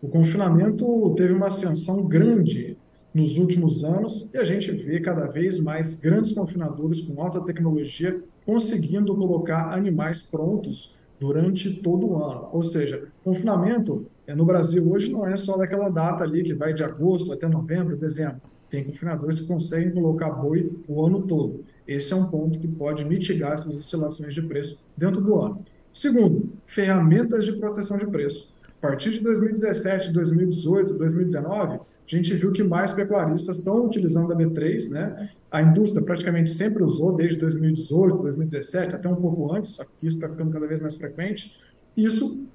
O 0.00 0.08
confinamento 0.08 1.14
teve 1.16 1.32
uma 1.32 1.46
ascensão 1.46 2.04
grande 2.06 2.76
nos 3.12 3.36
últimos 3.36 3.82
anos 3.82 4.30
e 4.32 4.38
a 4.38 4.44
gente 4.44 4.70
vê 4.70 5.00
cada 5.00 5.26
vez 5.26 5.58
mais 5.58 5.94
grandes 5.94 6.32
confinadores 6.32 7.00
com 7.00 7.20
alta 7.20 7.40
tecnologia 7.40 8.20
conseguindo 8.46 9.14
colocar 9.16 9.74
animais 9.74 10.22
prontos 10.22 10.98
durante 11.18 11.82
todo 11.82 12.06
o 12.06 12.24
ano. 12.24 12.48
Ou 12.52 12.62
seja, 12.62 13.08
confinamento 13.24 14.06
é, 14.26 14.34
no 14.34 14.44
Brasil 14.44 14.90
hoje 14.90 15.10
não 15.10 15.26
é 15.26 15.36
só 15.36 15.56
daquela 15.56 15.88
data 15.88 16.22
ali 16.22 16.42
que 16.42 16.54
vai 16.54 16.72
de 16.72 16.84
agosto 16.84 17.32
até 17.32 17.48
novembro, 17.48 17.96
dezembro. 17.96 18.40
Tem 18.70 18.84
confinadores 18.84 19.40
que 19.40 19.46
conseguem 19.46 19.90
colocar 19.90 20.30
boi 20.30 20.70
o 20.86 21.04
ano 21.04 21.22
todo. 21.22 21.64
Esse 21.88 22.12
é 22.12 22.16
um 22.16 22.30
ponto 22.30 22.60
que 22.60 22.68
pode 22.68 23.02
mitigar 23.06 23.54
essas 23.54 23.78
oscilações 23.78 24.34
de 24.34 24.42
preço 24.42 24.84
dentro 24.94 25.22
do 25.22 25.40
ano. 25.40 25.64
Segundo, 25.92 26.52
ferramentas 26.66 27.46
de 27.46 27.52
proteção 27.52 27.96
de 27.96 28.06
preço. 28.06 28.54
A 28.66 28.86
partir 28.88 29.10
de 29.10 29.20
2017, 29.20 30.12
2018, 30.12 30.94
2019, 30.94 31.76
a 31.76 31.80
gente 32.06 32.34
viu 32.34 32.52
que 32.52 32.62
mais 32.62 32.92
pecuaristas 32.92 33.58
estão 33.58 33.86
utilizando 33.86 34.32
a 34.32 34.36
B3, 34.36 34.90
né? 34.90 35.30
A 35.50 35.62
indústria 35.62 36.04
praticamente 36.04 36.50
sempre 36.50 36.82
usou 36.82 37.16
desde 37.16 37.38
2018, 37.38 38.18
2017, 38.18 38.94
até 38.94 39.08
um 39.08 39.16
pouco 39.16 39.52
antes, 39.52 39.70
só 39.70 39.84
que 39.84 40.06
isso 40.06 40.16
está 40.16 40.28
ficando 40.28 40.50
cada 40.50 40.66
vez 40.66 40.80
mais 40.80 40.94
frequente. 40.96 41.58
Isso, 41.96 42.46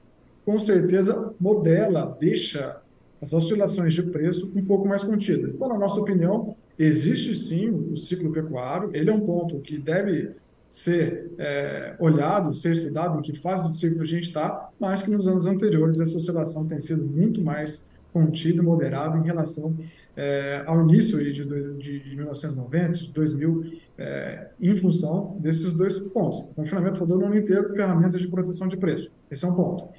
com 0.46 0.58
certeza, 0.60 1.34
modela, 1.40 2.18
deixa 2.20 2.82
as 3.22 3.34
oscilações 3.34 3.94
de 3.94 4.04
preço 4.04 4.54
um 4.56 4.64
pouco 4.64 4.88
mais 4.88 5.04
contidas. 5.04 5.54
Então, 5.54 5.68
na 5.68 5.78
nossa 5.78 6.00
opinião, 6.00 6.56
existe 6.78 7.36
sim 7.36 7.70
o 7.70 7.96
ciclo 7.96 8.32
pecuário, 8.32 8.90
ele 8.94 9.10
é 9.10 9.14
um 9.14 9.22
ponto 9.22 9.60
que 9.60 9.78
deve 9.78 10.32
ser 10.72 11.32
é, 11.38 11.96
olhado, 12.00 12.52
ser 12.54 12.72
estudado, 12.72 13.20
em 13.20 13.22
que 13.22 13.40
fase 13.40 13.68
do 13.68 13.76
ciclo 13.76 14.02
a 14.02 14.06
gente 14.06 14.28
está, 14.28 14.70
mas 14.80 15.04
que 15.04 15.12
nos 15.12 15.28
anos 15.28 15.46
anteriores 15.46 16.00
essa 16.00 16.18
oscilação 16.18 16.68
tem 16.68 16.80
sido 16.80 17.06
muito 17.06 17.44
mais 17.44 17.92
contida 18.12 18.60
e 18.60 18.66
moderada 18.66 19.18
em 19.18 19.24
relação 19.24 19.76
é, 20.16 20.64
ao 20.66 20.82
início 20.82 21.18
de, 21.18 21.46
de, 21.46 22.00
de 22.00 22.16
1990, 22.16 22.94
de 22.94 23.12
2000, 23.12 23.74
é, 23.98 24.48
em 24.62 24.76
função 24.78 25.38
desses 25.40 25.74
dois 25.74 25.98
pontos. 26.00 26.40
O 26.40 26.48
confinamento 26.56 27.00
rodou 27.00 27.20
no 27.20 27.26
ano 27.26 27.38
inteiro, 27.38 27.74
ferramentas 27.74 28.22
de 28.22 28.28
proteção 28.28 28.68
de 28.68 28.78
preço. 28.78 29.12
Esse 29.30 29.46
é 29.46 29.48
um 29.48 29.56
ponto. 29.56 29.90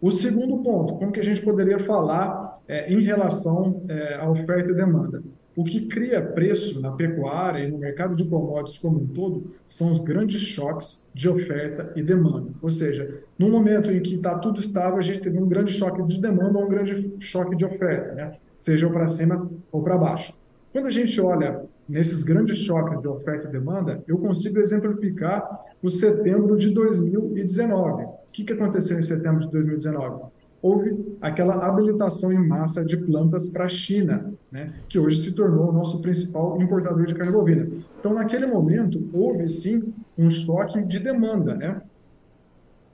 O 0.00 0.10
segundo 0.10 0.58
ponto, 0.62 0.94
como 0.94 1.10
que 1.10 1.18
a 1.18 1.24
gente 1.24 1.42
poderia 1.42 1.78
falar 1.80 2.60
é, 2.68 2.92
em 2.92 3.00
relação 3.00 3.82
é, 3.88 4.14
à 4.14 4.30
oferta 4.30 4.70
e 4.70 4.74
demanda? 4.74 5.22
O 5.58 5.64
que 5.64 5.86
cria 5.86 6.22
preço 6.22 6.80
na 6.80 6.92
pecuária 6.92 7.64
e 7.64 7.68
no 7.68 7.78
mercado 7.78 8.14
de 8.14 8.24
commodities 8.24 8.78
como 8.78 9.00
um 9.00 9.06
todo 9.08 9.50
são 9.66 9.90
os 9.90 9.98
grandes 9.98 10.40
choques 10.40 11.10
de 11.12 11.28
oferta 11.28 11.92
e 11.96 12.02
demanda. 12.02 12.52
Ou 12.62 12.68
seja, 12.68 13.22
no 13.36 13.48
momento 13.48 13.90
em 13.90 14.00
que 14.00 14.14
está 14.14 14.38
tudo 14.38 14.60
estável, 14.60 14.98
a 14.98 15.02
gente 15.02 15.18
teve 15.20 15.36
um 15.36 15.48
grande 15.48 15.72
choque 15.72 16.00
de 16.04 16.20
demanda 16.20 16.56
ou 16.56 16.64
um 16.64 16.68
grande 16.68 17.12
choque 17.18 17.56
de 17.56 17.64
oferta, 17.64 18.14
né? 18.14 18.36
seja 18.56 18.88
para 18.88 19.06
cima 19.06 19.50
ou 19.72 19.82
para 19.82 19.98
baixo. 19.98 20.38
Quando 20.72 20.86
a 20.86 20.92
gente 20.92 21.20
olha 21.20 21.64
nesses 21.88 22.22
grandes 22.22 22.58
choques 22.58 23.00
de 23.00 23.08
oferta 23.08 23.48
e 23.48 23.50
demanda, 23.50 24.00
eu 24.06 24.16
consigo 24.16 24.60
exemplificar 24.60 25.44
o 25.82 25.90
setembro 25.90 26.56
de 26.56 26.72
2019. 26.72 28.04
O 28.04 28.10
que, 28.32 28.44
que 28.44 28.52
aconteceu 28.52 28.96
em 28.96 29.02
setembro 29.02 29.40
de 29.40 29.50
2019? 29.50 30.22
Houve 30.60 31.16
aquela 31.20 31.66
habilitação 31.66 32.32
em 32.32 32.46
massa 32.46 32.84
de 32.84 32.96
plantas 32.96 33.48
para 33.48 33.64
a 33.64 33.68
China, 33.68 34.32
né, 34.50 34.72
que 34.88 34.98
hoje 34.98 35.22
se 35.22 35.34
tornou 35.34 35.68
o 35.68 35.72
nosso 35.72 36.02
principal 36.02 36.60
importador 36.60 37.06
de 37.06 37.14
carne 37.14 37.32
bovina. 37.32 37.68
Então, 37.98 38.12
naquele 38.12 38.46
momento, 38.46 39.08
houve 39.12 39.46
sim 39.46 39.92
um 40.16 40.30
choque 40.30 40.82
de 40.82 40.98
demanda. 40.98 41.54
Né? 41.54 41.80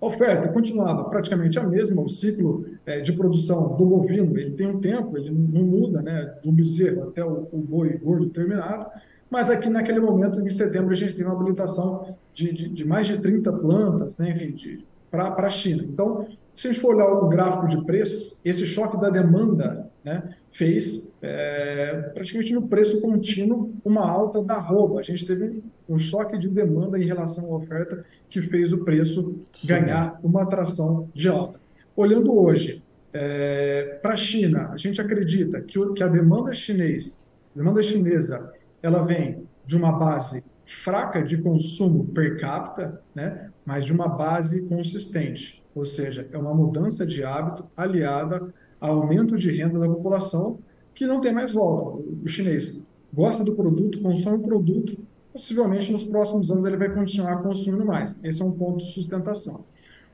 A 0.01 0.07
oferta 0.07 0.49
continuava 0.51 1.05
praticamente 1.05 1.59
a 1.59 1.65
mesma, 1.65 2.03
o 2.03 2.09
ciclo 2.09 2.67
é, 2.85 3.01
de 3.01 3.13
produção 3.13 3.75
do 3.77 3.87
bovino 3.87 4.39
ele 4.39 4.51
tem 4.51 4.67
um 4.67 4.79
tempo, 4.79 5.17
ele 5.17 5.31
não 5.31 5.63
muda, 5.63 6.03
né, 6.03 6.35
do 6.43 6.53
bezerro 6.53 7.09
até 7.09 7.25
o, 7.25 7.49
o 7.51 7.59
boi 7.59 7.97
gordo 7.97 8.27
terminado, 8.27 8.91
mas 9.31 9.49
aqui 9.51 9.69
naquele 9.69 10.01
momento, 10.01 10.41
em 10.41 10.51
setembro, 10.51 10.91
a 10.91 10.95
gente 10.95 11.15
tem 11.15 11.25
uma 11.25 11.35
habilitação 11.35 12.15
de, 12.35 12.53
de, 12.53 12.69
de 12.69 12.85
mais 12.85 13.07
de 13.07 13.19
30 13.21 13.53
plantas, 13.55 14.19
né, 14.19 14.31
enfim, 14.31 14.85
para 15.11 15.47
a 15.47 15.51
China. 15.51 15.83
Então, 15.83 16.27
se 16.55 16.69
a 16.69 16.73
gente 16.73 16.81
for 16.81 16.95
olhar 16.95 17.09
o 17.09 17.29
gráfico 17.29 17.69
de 17.69 17.85
preços, 17.85 18.39
esse 18.45 18.65
choque 18.65 19.01
da 19.01 19.11
demanda 19.11 19.91
né, 20.05 20.37
fez 20.53 21.17
é, 21.21 22.11
praticamente 22.15 22.55
no 22.55 22.69
preço 22.69 23.01
contínuo 23.01 23.75
uma 23.85 24.09
alta 24.09 24.43
da 24.43 24.59
roupa. 24.59 25.01
A 25.01 25.03
gente 25.03 25.27
teve 25.27 25.65
um 25.89 25.99
choque 25.99 26.39
de 26.39 26.49
demanda 26.49 26.99
em 26.99 27.05
relação 27.05 27.53
à 27.53 27.57
oferta 27.57 28.05
que 28.29 28.41
fez 28.41 28.73
o 28.73 28.85
preço 28.85 29.41
ganhar 29.65 30.21
uma 30.23 30.43
atração 30.43 31.09
de 31.13 31.29
alta. 31.29 31.61
Olhando 31.97 32.33
hoje 32.33 32.83
é, 33.13 33.99
para 34.03 34.13
a 34.13 34.17
China, 34.17 34.71
a 34.71 34.77
gente 34.77 35.01
acredita 35.01 35.61
que, 35.61 35.79
o, 35.79 35.93
que 35.93 36.03
a 36.03 36.09
demanda 36.09 36.55
chinês, 36.55 37.27
demanda 37.55 37.83
chinesa, 37.83 38.53
ela 38.83 39.05
vem 39.05 39.45
de 39.67 39.77
uma 39.77 39.93
base 39.93 40.45
fraca 40.67 41.23
de 41.23 41.39
consumo 41.39 42.07
per 42.07 42.39
capita, 42.39 43.01
né, 43.15 43.51
mas 43.65 43.85
de 43.85 43.93
uma 43.93 44.09
base 44.09 44.67
consistente. 44.67 45.64
Ou 45.75 45.85
seja, 45.85 46.29
é 46.31 46.39
uma 46.39 46.55
mudança 46.55 47.07
de 47.07 47.25
hábito 47.25 47.65
aliada 47.77 48.53
ao 48.81 49.03
aumento 49.03 49.37
de 49.37 49.51
renda 49.51 49.79
da 49.79 49.89
população 49.89 50.59
que 50.95 51.07
não 51.07 51.21
tem 51.21 51.33
mais 51.33 51.53
volta. 51.53 52.01
O 52.23 52.29
chinês 52.29 52.81
gosta 53.13 53.45
do 53.45 53.55
produto, 53.55 54.01
consome 54.01 54.37
o 54.37 54.41
produto, 54.41 54.97
possivelmente 55.33 55.91
nos 55.91 56.05
próximos 56.05 56.51
anos 56.51 56.65
ele 56.65 56.77
vai 56.77 56.93
continuar 56.93 57.43
consumindo 57.43 57.85
mais. 57.85 58.19
Esse 58.23 58.43
é 58.43 58.45
um 58.45 58.53
ponto 58.53 58.79
de 58.79 58.93
sustentação. 58.93 59.65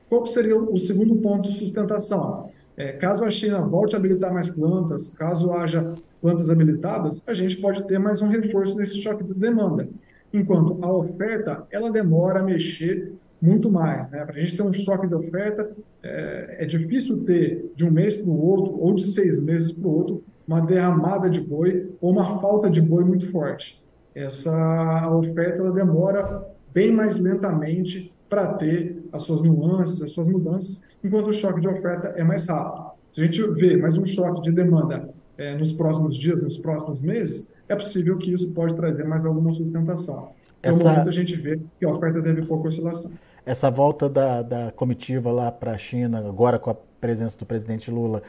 Qual 0.09 0.25
seria 0.25 0.57
o 0.57 0.77
segundo 0.77 1.15
ponto 1.15 1.49
de 1.49 1.55
sustentação? 1.55 2.49
É, 2.75 2.93
caso 2.93 3.23
a 3.23 3.29
China 3.29 3.61
volte 3.61 3.95
a 3.95 3.99
habilitar 3.99 4.33
mais 4.33 4.49
plantas, 4.49 5.09
caso 5.09 5.53
haja 5.53 5.93
plantas 6.21 6.49
habilitadas, 6.49 7.21
a 7.27 7.33
gente 7.33 7.57
pode 7.57 7.83
ter 7.83 7.99
mais 7.99 8.21
um 8.21 8.27
reforço 8.27 8.77
nesse 8.77 9.01
choque 9.01 9.23
de 9.23 9.33
demanda. 9.33 9.87
Enquanto 10.33 10.83
a 10.83 10.91
oferta, 10.91 11.67
ela 11.71 11.91
demora 11.91 12.39
a 12.39 12.43
mexer 12.43 13.13
muito 13.41 13.71
mais. 13.71 14.09
Né? 14.09 14.23
Para 14.23 14.35
a 14.35 14.39
gente 14.39 14.55
ter 14.55 14.63
um 14.63 14.71
choque 14.71 15.07
de 15.07 15.15
oferta, 15.15 15.71
é, 16.03 16.57
é 16.59 16.65
difícil 16.65 17.23
ter 17.23 17.71
de 17.75 17.85
um 17.85 17.91
mês 17.91 18.17
para 18.17 18.29
o 18.29 18.39
outro, 18.39 18.77
ou 18.79 18.93
de 18.93 19.05
seis 19.05 19.39
meses 19.39 19.71
para 19.71 19.87
o 19.87 19.91
outro, 19.91 20.23
uma 20.47 20.61
derramada 20.61 21.29
de 21.29 21.41
boi 21.41 21.89
ou 21.99 22.11
uma 22.11 22.39
falta 22.39 22.69
de 22.69 22.81
boi 22.81 23.03
muito 23.03 23.29
forte. 23.31 23.81
Essa 24.13 25.09
oferta 25.15 25.61
ela 25.61 25.71
demora 25.71 26.45
bem 26.73 26.91
mais 26.91 27.17
lentamente 27.17 28.13
para 28.29 28.53
ter 28.53 29.03
as 29.11 29.23
suas 29.23 29.41
nuances, 29.41 30.01
as 30.01 30.11
suas 30.11 30.27
mudanças, 30.27 30.87
enquanto 31.03 31.27
o 31.27 31.33
choque 31.33 31.59
de 31.59 31.67
oferta 31.67 32.13
é 32.15 32.23
mais 32.23 32.47
rápido. 32.47 32.91
Se 33.11 33.21
a 33.21 33.25
gente 33.25 33.41
vê 33.51 33.75
mais 33.75 33.97
um 33.97 34.05
choque 34.05 34.41
de 34.41 34.51
demanda 34.51 35.09
é, 35.37 35.55
nos 35.55 35.71
próximos 35.71 36.17
dias, 36.17 36.41
nos 36.41 36.57
próximos 36.57 37.01
meses, 37.01 37.53
é 37.67 37.75
possível 37.75 38.17
que 38.17 38.31
isso 38.31 38.51
pode 38.51 38.73
trazer 38.75 39.03
mais 39.05 39.25
alguma 39.25 39.51
sustentação. 39.51 40.29
No 40.63 40.69
Essa... 40.69 40.83
momento 40.83 41.09
a 41.09 41.11
gente 41.11 41.35
vê 41.35 41.59
que 41.79 41.85
a 41.85 41.91
oferta 41.91 42.21
teve 42.21 42.43
pouca 42.43 42.67
oscilação. 42.67 43.11
Essa 43.45 43.69
volta 43.69 44.07
da, 44.09 44.41
da 44.41 44.71
comitiva 44.71 45.31
lá 45.31 45.51
para 45.51 45.71
a 45.71 45.77
China, 45.77 46.19
agora 46.19 46.59
com 46.59 46.69
a 46.69 46.75
presença 46.99 47.37
do 47.37 47.45
presidente 47.45 47.89
Lula, 47.89 48.21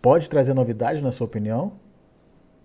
pode 0.00 0.30
trazer 0.30 0.54
novidade, 0.54 1.02
na 1.02 1.12
sua 1.12 1.26
opinião? 1.26 1.72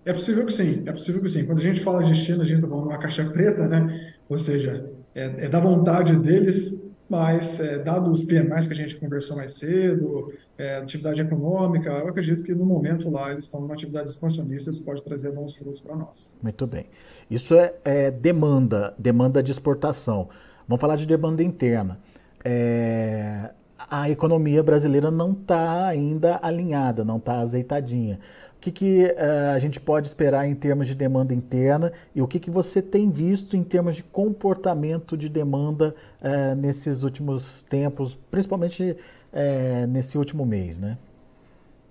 É 0.04 0.12
possível 0.12 0.46
que 0.46 0.52
sim, 0.52 0.84
é 0.86 0.92
possível 0.92 1.20
que 1.20 1.28
sim. 1.28 1.44
Quando 1.44 1.58
a 1.58 1.62
gente 1.62 1.80
fala 1.80 2.04
de 2.04 2.14
China, 2.14 2.44
a 2.44 2.46
gente 2.46 2.58
está 2.58 2.68
falando 2.68 2.88
de 2.88 2.94
uma 2.94 2.98
caixa 2.98 3.24
preta, 3.24 3.66
né? 3.66 4.14
Ou 4.28 4.38
seja, 4.38 4.88
é, 5.12 5.46
é 5.46 5.48
da 5.48 5.60
vontade 5.60 6.16
deles, 6.16 6.88
mas 7.08 7.58
é, 7.58 7.78
dado 7.78 8.10
os 8.10 8.22
PMIs 8.22 8.68
que 8.68 8.72
a 8.72 8.76
gente 8.76 8.96
conversou 8.96 9.36
mais 9.36 9.54
cedo, 9.54 10.32
é, 10.56 10.76
atividade 10.76 11.20
econômica, 11.20 11.90
eu 11.90 12.08
acredito 12.08 12.42
que 12.42 12.54
no 12.54 12.64
momento 12.64 13.10
lá 13.10 13.30
eles 13.30 13.44
estão 13.44 13.60
numa 13.60 13.74
atividade 13.74 14.08
expansionista, 14.08 14.70
isso 14.70 14.84
pode 14.84 15.02
trazer 15.02 15.32
bons 15.32 15.56
frutos 15.56 15.80
para 15.80 15.96
nós. 15.96 16.36
Muito 16.40 16.66
bem. 16.66 16.86
Isso 17.28 17.54
é, 17.54 17.74
é 17.84 18.10
demanda, 18.10 18.94
demanda 18.96 19.42
de 19.42 19.50
exportação. 19.50 20.28
Vamos 20.68 20.80
falar 20.80 20.96
de 20.96 21.06
demanda 21.06 21.42
interna. 21.42 21.98
É, 22.44 23.50
a 23.90 24.10
economia 24.10 24.62
brasileira 24.62 25.10
não 25.10 25.32
está 25.32 25.86
ainda 25.86 26.38
alinhada, 26.42 27.04
não 27.04 27.18
está 27.18 27.40
azeitadinha. 27.40 28.18
O 28.56 28.60
que, 28.60 28.72
que 28.72 29.04
uh, 29.04 29.54
a 29.54 29.58
gente 29.58 29.78
pode 29.78 30.08
esperar 30.08 30.48
em 30.48 30.54
termos 30.54 30.88
de 30.88 30.94
demanda 30.94 31.32
interna 31.32 31.92
e 32.14 32.22
o 32.22 32.26
que, 32.26 32.40
que 32.40 32.50
você 32.50 32.82
tem 32.82 33.10
visto 33.10 33.56
em 33.56 33.62
termos 33.62 33.94
de 33.94 34.02
comportamento 34.02 35.16
de 35.16 35.28
demanda 35.28 35.94
uh, 36.20 36.54
nesses 36.56 37.02
últimos 37.04 37.62
tempos, 37.68 38.18
principalmente 38.30 38.96
uh, 39.32 39.86
nesse 39.86 40.18
último 40.18 40.44
mês, 40.44 40.78
né? 40.78 40.98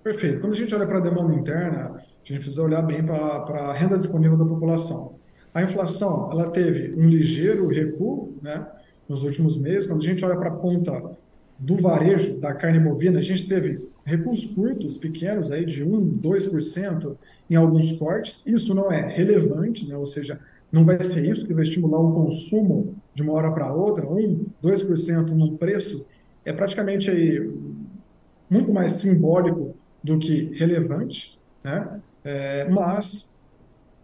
Perfeito. 0.02 0.40
Quando 0.40 0.52
a 0.52 0.56
gente 0.56 0.74
olha 0.74 0.86
para 0.86 0.98
a 0.98 1.00
demanda 1.00 1.34
interna, 1.34 1.96
a 1.96 2.28
gente 2.28 2.40
precisa 2.40 2.62
olhar 2.62 2.82
bem 2.82 3.04
para 3.04 3.70
a 3.70 3.72
renda 3.72 3.96
disponível 3.96 4.36
da 4.36 4.44
população. 4.44 5.15
A 5.56 5.62
inflação, 5.62 6.30
ela 6.30 6.50
teve 6.50 6.92
um 6.94 7.08
ligeiro 7.08 7.66
recuo, 7.66 8.34
né, 8.42 8.66
nos 9.08 9.22
últimos 9.22 9.56
meses. 9.56 9.86
Quando 9.86 10.02
a 10.02 10.04
gente 10.04 10.22
olha 10.22 10.36
para 10.36 10.50
a 10.50 10.54
ponta 10.54 11.16
do 11.58 11.76
varejo 11.76 12.38
da 12.42 12.52
carne 12.52 12.78
bovina, 12.78 13.20
a 13.20 13.22
gente 13.22 13.48
teve 13.48 13.80
recuos 14.04 14.44
curtos, 14.44 14.98
pequenos, 14.98 15.50
aí 15.50 15.64
de 15.64 15.82
1%, 15.82 16.20
2% 16.20 17.16
em 17.48 17.54
alguns 17.54 17.92
cortes. 17.92 18.42
Isso 18.44 18.74
não 18.74 18.92
é 18.92 19.00
relevante, 19.16 19.88
né, 19.88 19.96
ou 19.96 20.04
seja, 20.04 20.38
não 20.70 20.84
vai 20.84 21.02
ser 21.02 21.26
isso 21.26 21.46
que 21.46 21.54
vai 21.54 21.62
estimular 21.62 22.00
o 22.00 22.12
consumo 22.12 22.94
de 23.14 23.22
uma 23.22 23.32
hora 23.32 23.50
para 23.50 23.72
outra. 23.72 24.04
1%, 24.04 24.38
2% 24.62 25.28
num 25.28 25.56
preço 25.56 26.06
é 26.44 26.52
praticamente 26.52 27.10
aí 27.10 27.50
muito 28.50 28.74
mais 28.74 28.92
simbólico 28.92 29.74
do 30.04 30.18
que 30.18 30.50
relevante, 30.52 31.40
né? 31.64 31.98
É, 32.22 32.68
mas 32.68 33.35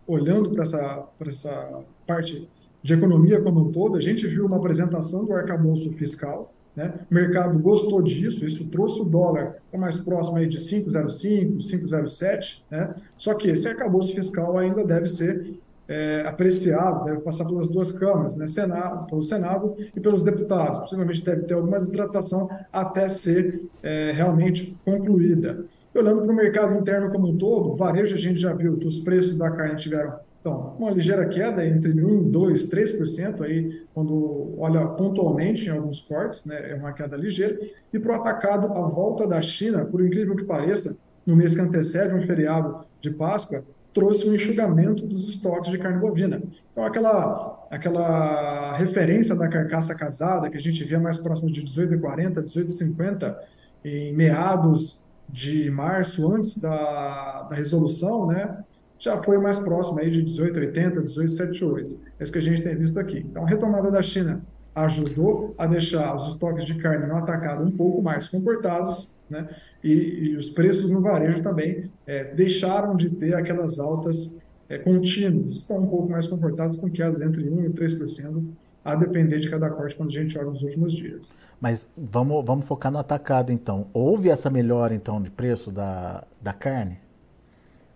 olhando 0.06 0.50
para 0.50 0.62
essa, 0.62 1.09
essa 1.21 1.80
parte 2.06 2.49
de 2.82 2.94
economia 2.94 3.40
como 3.40 3.61
um 3.61 3.73
todo, 3.73 3.97
a 3.97 4.00
gente 4.00 4.26
viu 4.26 4.47
uma 4.47 4.56
apresentação 4.56 5.25
do 5.25 5.32
arcabouço 5.32 5.92
fiscal, 5.92 6.52
né? 6.75 6.92
o 7.11 7.14
mercado 7.14 7.59
gostou 7.59 8.02
disso, 8.02 8.44
isso 8.44 8.68
trouxe 8.71 9.00
o 9.00 9.04
dólar 9.04 9.56
mais 9.73 9.99
próximo 9.99 10.38
aí 10.38 10.47
de 10.47 10.59
5,05, 10.59 11.59
5,07, 11.59 12.62
né? 12.71 12.94
só 13.16 13.35
que 13.35 13.50
esse 13.50 13.68
arcabouço 13.68 14.14
fiscal 14.14 14.59
ainda 14.59 14.85
deve 14.85 15.06
ser 15.06 15.61
é, 15.88 16.23
apreciado, 16.26 17.04
deve 17.04 17.21
passar 17.21 17.44
pelas 17.44 17.68
duas 17.68 17.92
câmaras, 17.92 18.37
né, 18.37 18.47
Senado, 18.47 19.06
pelo 19.06 19.23
Senado 19.23 19.76
e 19.94 20.00
pelos 20.00 20.23
deputados. 20.23 20.78
Possivelmente 20.78 21.23
deve 21.23 21.42
ter 21.42 21.54
alguma 21.54 21.76
hidratação 21.76 22.49
até 22.73 23.09
ser 23.09 23.62
é, 23.82 24.12
realmente 24.12 24.78
concluída. 24.85 25.64
Olhando 25.95 26.23
para 26.23 26.33
o 26.33 26.35
mercado 26.35 26.75
interno 26.75 27.11
como 27.11 27.29
um 27.29 27.37
todo, 27.37 27.75
varejo 27.75 28.15
a 28.15 28.19
gente 28.19 28.41
já 28.41 28.53
viu 28.53 28.77
que 28.79 28.87
os 28.87 28.99
preços 29.01 29.37
da 29.37 29.51
carne 29.51 29.77
tiveram 29.77 30.15
então, 30.43 30.75
uma 30.77 30.91
ligeira 30.91 31.25
queda 31.29 31.65
entre 31.65 31.93
1, 31.93 32.29
2, 32.29 32.69
3% 32.69 33.43
aí, 33.43 33.87
quando 33.95 34.57
olha 34.59 34.85
pontualmente 34.89 35.67
em 35.67 35.71
alguns 35.71 36.01
cortes, 36.01 36.47
né, 36.47 36.73
é 36.73 36.75
uma 36.75 36.93
queda 36.93 37.17
ligeira. 37.17 37.57
E 37.93 37.99
para 37.99 38.11
o 38.11 38.21
atacado, 38.21 38.67
a 38.73 38.89
volta 38.89 39.25
da 39.25 39.41
China, 39.41 39.85
por 39.85 40.05
incrível 40.05 40.35
que 40.35 40.43
pareça, 40.43 40.99
no 41.25 41.37
mês 41.37 41.55
que 41.55 41.61
antecede 41.61 42.13
um 42.13 42.27
feriado 42.27 42.85
de 43.01 43.13
Páscoa, 43.13 43.63
trouxe 43.95 44.29
um 44.29 44.35
enxugamento 44.35 45.07
dos 45.07 45.29
estoques 45.29 45.71
de 45.71 45.79
carne 45.79 46.01
bovina. 46.01 46.43
Então, 46.73 46.85
aquela, 46.85 47.65
aquela 47.71 48.77
referência 48.77 49.37
da 49.37 49.49
carcaça 49.49 49.95
casada, 49.95 50.51
que 50.51 50.57
a 50.57 50.61
gente 50.61 50.83
via 50.83 50.99
mais 50.99 51.19
próximo 51.19 51.53
de 51.53 51.65
18,40, 51.65 52.43
18,50, 52.43 53.37
em 53.85 54.13
meados 54.13 55.05
de 55.33 55.71
março, 55.71 56.31
antes 56.31 56.59
da, 56.59 57.45
da 57.49 57.57
resolução, 57.57 58.27
né, 58.27 58.62
já 58.99 59.21
foi 59.23 59.39
mais 59.39 59.59
próximo 59.59 59.99
aí 59.99 60.11
de 60.11 60.23
18,80, 60.23 61.03
18,78. 61.03 61.97
É 62.21 62.23
isso 62.23 62.31
que 62.31 62.39
a 62.39 62.43
gente 62.43 62.62
tem 62.62 62.77
visto 62.77 63.01
aqui. 63.01 63.19
Então, 63.19 63.45
a 63.45 63.49
retomada 63.49 63.91
da 63.91 64.03
China 64.03 64.43
ajudou 64.75 65.55
a 65.59 65.67
deixar 65.67 66.15
os 66.15 66.29
estoques 66.29 66.65
de 66.65 66.77
carne 66.77 67.07
no 67.07 67.17
atacado 67.17 67.65
um 67.65 67.71
pouco 67.71 68.01
mais 68.01 68.29
comportados, 68.29 69.12
né? 69.29 69.49
E, 69.83 69.91
e 69.91 70.37
os 70.37 70.51
preços 70.51 70.91
no 70.91 71.01
varejo 71.01 71.43
também 71.43 71.91
é, 72.07 72.33
deixaram 72.33 72.95
de 72.95 73.11
ter 73.11 73.35
aquelas 73.35 73.79
altas 73.81 74.39
é, 74.69 74.79
contínuas, 74.79 75.53
estão 75.53 75.79
um 75.79 75.87
pouco 75.87 76.09
mais 76.09 76.27
comportados 76.27 76.79
com 76.79 76.89
quedas 76.89 77.21
entre 77.21 77.43
1% 77.43 77.65
e 77.65 77.71
3%, 77.71 78.45
a 78.85 78.95
depender 78.95 79.39
de 79.39 79.49
cada 79.49 79.71
corte 79.71 79.95
quando 79.97 80.11
a 80.11 80.12
gente 80.12 80.37
olha 80.39 80.49
nos 80.49 80.62
últimos 80.62 80.93
dias. 80.93 81.47
Mas 81.61 81.89
vamos, 81.97 82.45
vamos 82.45 82.65
focar 82.65 82.91
no 82.91 82.99
atacado 82.99 83.53
então. 83.53 83.87
Houve 83.93 84.29
essa 84.29 84.51
melhora 84.51 84.95
então 84.95 85.23
de 85.23 85.31
preço 85.31 85.71
da, 85.71 86.25
da 86.41 86.53
carne? 86.53 86.99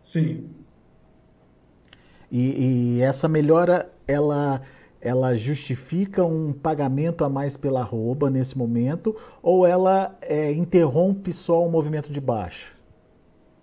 Sim, 0.01 0.49
e, 2.31 2.99
e, 2.99 3.03
essa 3.03 3.29
melhora, 3.29 3.91
ela, 4.07 4.61
ela 5.01 5.35
justifica 5.35 6.25
um 6.25 6.53
pagamento 6.53 7.25
a 7.25 7.29
mais 7.29 7.57
pela 7.57 7.81
arroba 7.81 8.29
nesse 8.29 8.59
momento 8.59 9.15
ou 9.43 9.67
ela 9.67 10.17
é, 10.21 10.53
interrompe 10.53 11.33
só 11.33 11.65
o 11.65 11.71
movimento 11.71 12.11
de 12.13 12.21
baixa? 12.21 12.69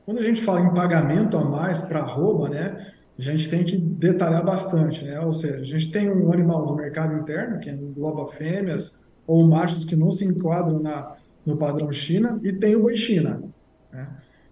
Quando 0.06 0.20
a 0.20 0.24
gente 0.24 0.42
fala 0.42 0.62
em 0.62 0.74
pagamento 0.74 1.38
a 1.38 1.44
mais 1.44 1.82
para 1.82 2.00
arroba, 2.00 2.50
né, 2.50 2.94
a 3.18 3.22
gente 3.22 3.50
tem 3.50 3.64
que 3.64 3.78
detalhar 3.78 4.44
bastante, 4.44 5.06
né? 5.06 5.20
Ou 5.20 5.32
seja, 5.32 5.62
a 5.62 5.64
gente 5.64 5.92
tem 5.92 6.10
um 6.10 6.32
animal 6.34 6.66
do 6.66 6.76
mercado 6.76 7.16
interno 7.16 7.60
que 7.60 7.70
engloba 7.70 8.28
fêmeas 8.32 9.04
ou 9.28 9.48
machos 9.48 9.86
que 9.86 9.96
não 9.96 10.12
se 10.12 10.26
enquadram 10.26 10.80
na, 10.80 11.16
no 11.46 11.56
padrão 11.58 11.92
China 11.92 12.40
e 12.44 12.52
tem 12.52 12.76
o 12.76 12.82
boi 12.82 12.96
China. 12.96 13.44
Né? 13.92 14.08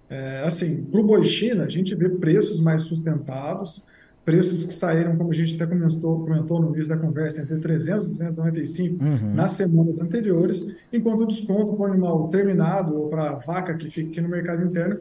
É, 0.09 0.43
assim, 0.45 0.83
para 0.83 0.99
o 0.99 1.03
boi 1.03 1.23
China, 1.23 1.63
a 1.63 1.69
gente 1.69 1.95
vê 1.95 2.07
preços 2.09 2.61
mais 2.61 2.83
sustentados, 2.83 3.83
preços 4.23 4.65
que 4.65 4.73
saíram, 4.73 5.17
como 5.17 5.31
a 5.31 5.33
gente 5.33 5.55
até 5.55 5.65
comentou, 5.65 6.19
comentou 6.19 6.61
no 6.61 6.73
início 6.73 6.89
da 6.89 6.97
conversa, 6.97 7.41
entre 7.41 7.57
300 7.57 8.07
e 8.07 8.11
295 8.11 9.03
uhum. 9.03 9.33
nas 9.33 9.51
semanas 9.51 9.99
anteriores, 9.99 10.77
enquanto 10.93 11.21
o 11.21 11.27
desconto 11.27 11.73
para 11.75 11.81
o 11.81 11.85
animal 11.85 12.27
terminado 12.27 12.95
ou 12.95 13.09
para 13.09 13.31
a 13.31 13.35
vaca 13.35 13.73
que 13.75 13.89
fica 13.89 14.11
aqui 14.11 14.21
no 14.21 14.29
mercado 14.29 14.63
interno 14.63 14.99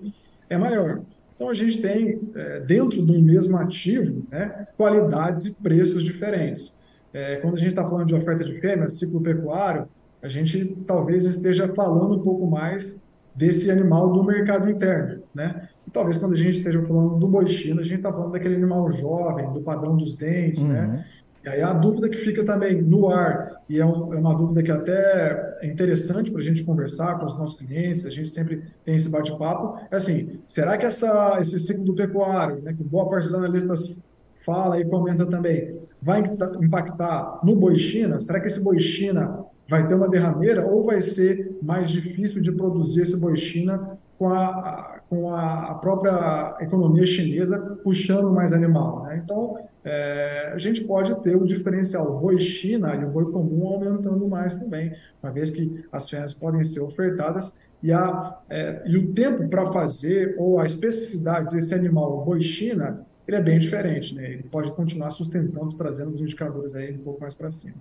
é 0.48 0.56
maior. 0.56 1.02
Então 1.40 1.48
a 1.48 1.54
gente 1.54 1.80
tem, 1.80 2.20
é, 2.34 2.60
dentro 2.60 3.02
de 3.02 3.10
um 3.10 3.22
mesmo 3.22 3.56
ativo, 3.56 4.26
né, 4.30 4.66
qualidades 4.76 5.46
e 5.46 5.54
preços 5.54 6.02
diferentes. 6.02 6.82
É, 7.14 7.36
quando 7.36 7.54
a 7.54 7.56
gente 7.56 7.70
está 7.70 7.82
falando 7.82 8.08
de 8.08 8.14
oferta 8.14 8.44
de 8.44 8.60
fêmeas, 8.60 8.98
ciclo 8.98 9.22
pecuário, 9.22 9.88
a 10.22 10.28
gente 10.28 10.76
talvez 10.86 11.24
esteja 11.24 11.66
falando 11.74 12.16
um 12.16 12.18
pouco 12.18 12.46
mais 12.46 13.06
desse 13.34 13.70
animal 13.70 14.12
do 14.12 14.22
mercado 14.22 14.68
interno, 14.68 15.22
né? 15.34 15.66
talvez 15.90 16.18
quando 16.18 16.34
a 16.34 16.36
gente 16.36 16.58
esteja 16.58 16.82
falando 16.82 17.16
do 17.16 17.26
boi 17.26 17.46
chino, 17.46 17.80
a 17.80 17.84
gente 17.84 17.96
está 17.96 18.12
falando 18.12 18.32
daquele 18.32 18.56
animal 18.56 18.90
jovem, 18.90 19.50
do 19.50 19.62
padrão 19.62 19.96
dos 19.96 20.14
dentes, 20.14 20.62
né? 20.64 20.82
uhum. 20.82 20.88
né? 20.88 21.06
E 21.42 21.48
aí 21.48 21.62
a 21.62 21.72
dúvida 21.72 22.10
que 22.10 22.18
fica 22.18 22.44
também 22.44 22.82
no 22.82 23.08
ar, 23.08 23.62
e 23.66 23.80
é, 23.80 23.86
um, 23.86 24.12
é 24.12 24.18
uma 24.18 24.36
dúvida 24.36 24.62
que 24.62 24.70
até 24.70 25.49
interessante 25.62 26.30
para 26.30 26.40
a 26.40 26.44
gente 26.44 26.64
conversar 26.64 27.18
com 27.18 27.26
os 27.26 27.36
nossos 27.36 27.58
clientes, 27.58 28.06
a 28.06 28.10
gente 28.10 28.28
sempre 28.28 28.64
tem 28.84 28.96
esse 28.96 29.08
bate-papo, 29.08 29.78
é 29.90 29.96
assim, 29.96 30.40
será 30.46 30.76
que 30.78 30.86
essa, 30.86 31.38
esse 31.40 31.58
ciclo 31.60 31.84
do 31.84 31.94
pecuário, 31.94 32.62
né, 32.62 32.72
que 32.72 32.82
boa 32.82 33.08
parte 33.08 33.24
dos 33.24 33.34
analistas 33.34 34.02
fala 34.44 34.80
e 34.80 34.84
comenta 34.84 35.26
também, 35.26 35.78
vai 36.00 36.22
impactar 36.60 37.40
no 37.44 37.54
boi 37.56 37.76
China? 37.76 38.20
Será 38.20 38.40
que 38.40 38.46
esse 38.46 38.62
boi 38.62 38.78
China 38.78 39.44
vai 39.68 39.86
ter 39.86 39.94
uma 39.94 40.08
derrameira 40.08 40.66
ou 40.66 40.84
vai 40.84 41.00
ser 41.00 41.56
mais 41.62 41.88
difícil 41.88 42.42
de 42.42 42.50
produzir 42.50 43.02
esse 43.02 43.18
boi 43.20 43.36
China 43.36 43.96
com 44.18 44.28
a, 44.28 45.00
com 45.08 45.32
a 45.32 45.74
própria 45.80 46.56
economia 46.60 47.06
chinesa 47.06 47.78
puxando 47.82 48.32
mais 48.32 48.52
animal. 48.52 49.04
Né? 49.04 49.22
Então, 49.24 49.56
é, 49.84 50.50
a 50.52 50.58
gente 50.58 50.84
pode 50.84 51.14
ter 51.22 51.36
o 51.36 51.44
diferencial 51.44 52.18
boi 52.18 52.38
China 52.38 52.94
e 52.94 53.04
o 53.04 53.08
boi 53.08 53.30
comum 53.30 53.66
aumentando 53.66 54.28
mais 54.28 54.58
também, 54.58 54.94
uma 55.22 55.32
vez 55.32 55.50
que 55.50 55.84
as 55.90 56.08
fêmeas 56.08 56.34
podem 56.34 56.62
ser 56.64 56.80
ofertadas 56.80 57.58
e, 57.82 57.92
a, 57.92 58.38
é, 58.48 58.82
e 58.84 58.96
o 58.96 59.12
tempo 59.12 59.48
para 59.48 59.72
fazer 59.72 60.34
ou 60.38 60.60
a 60.60 60.66
especificidade 60.66 61.54
desse 61.54 61.74
animal, 61.74 62.24
boi 62.24 62.40
China, 62.40 63.06
ele 63.26 63.36
é 63.36 63.42
bem 63.42 63.58
diferente. 63.58 64.14
Né? 64.14 64.32
Ele 64.32 64.42
pode 64.42 64.72
continuar 64.72 65.10
sustentando, 65.10 65.74
trazendo 65.76 66.10
os 66.10 66.20
indicadores 66.20 66.74
aí 66.74 66.92
um 66.92 66.98
pouco 66.98 67.20
mais 67.20 67.34
para 67.34 67.48
cima. 67.48 67.76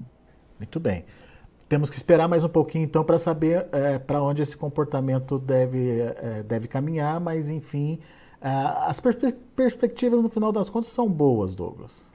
Muito 0.57 0.79
bem. 0.79 1.05
Temos 1.67 1.89
que 1.89 1.97
esperar 1.97 2.27
mais 2.27 2.43
um 2.43 2.49
pouquinho 2.49 2.83
então 2.83 3.03
para 3.03 3.19
saber 3.19 3.67
é, 3.71 3.99
para 3.99 4.23
onde 4.23 4.41
esse 4.41 4.57
comportamento 4.57 5.37
deve, 5.37 5.99
é, 5.99 6.43
deve 6.47 6.67
caminhar, 6.67 7.19
mas 7.19 7.47
enfim, 7.47 7.99
as 8.41 8.99
perspe 8.99 9.33
perspectivas 9.55 10.23
no 10.23 10.29
final 10.29 10.51
das 10.51 10.69
contas 10.69 10.89
são 10.91 11.09
boas, 11.09 11.53
Douglas. 11.53 12.07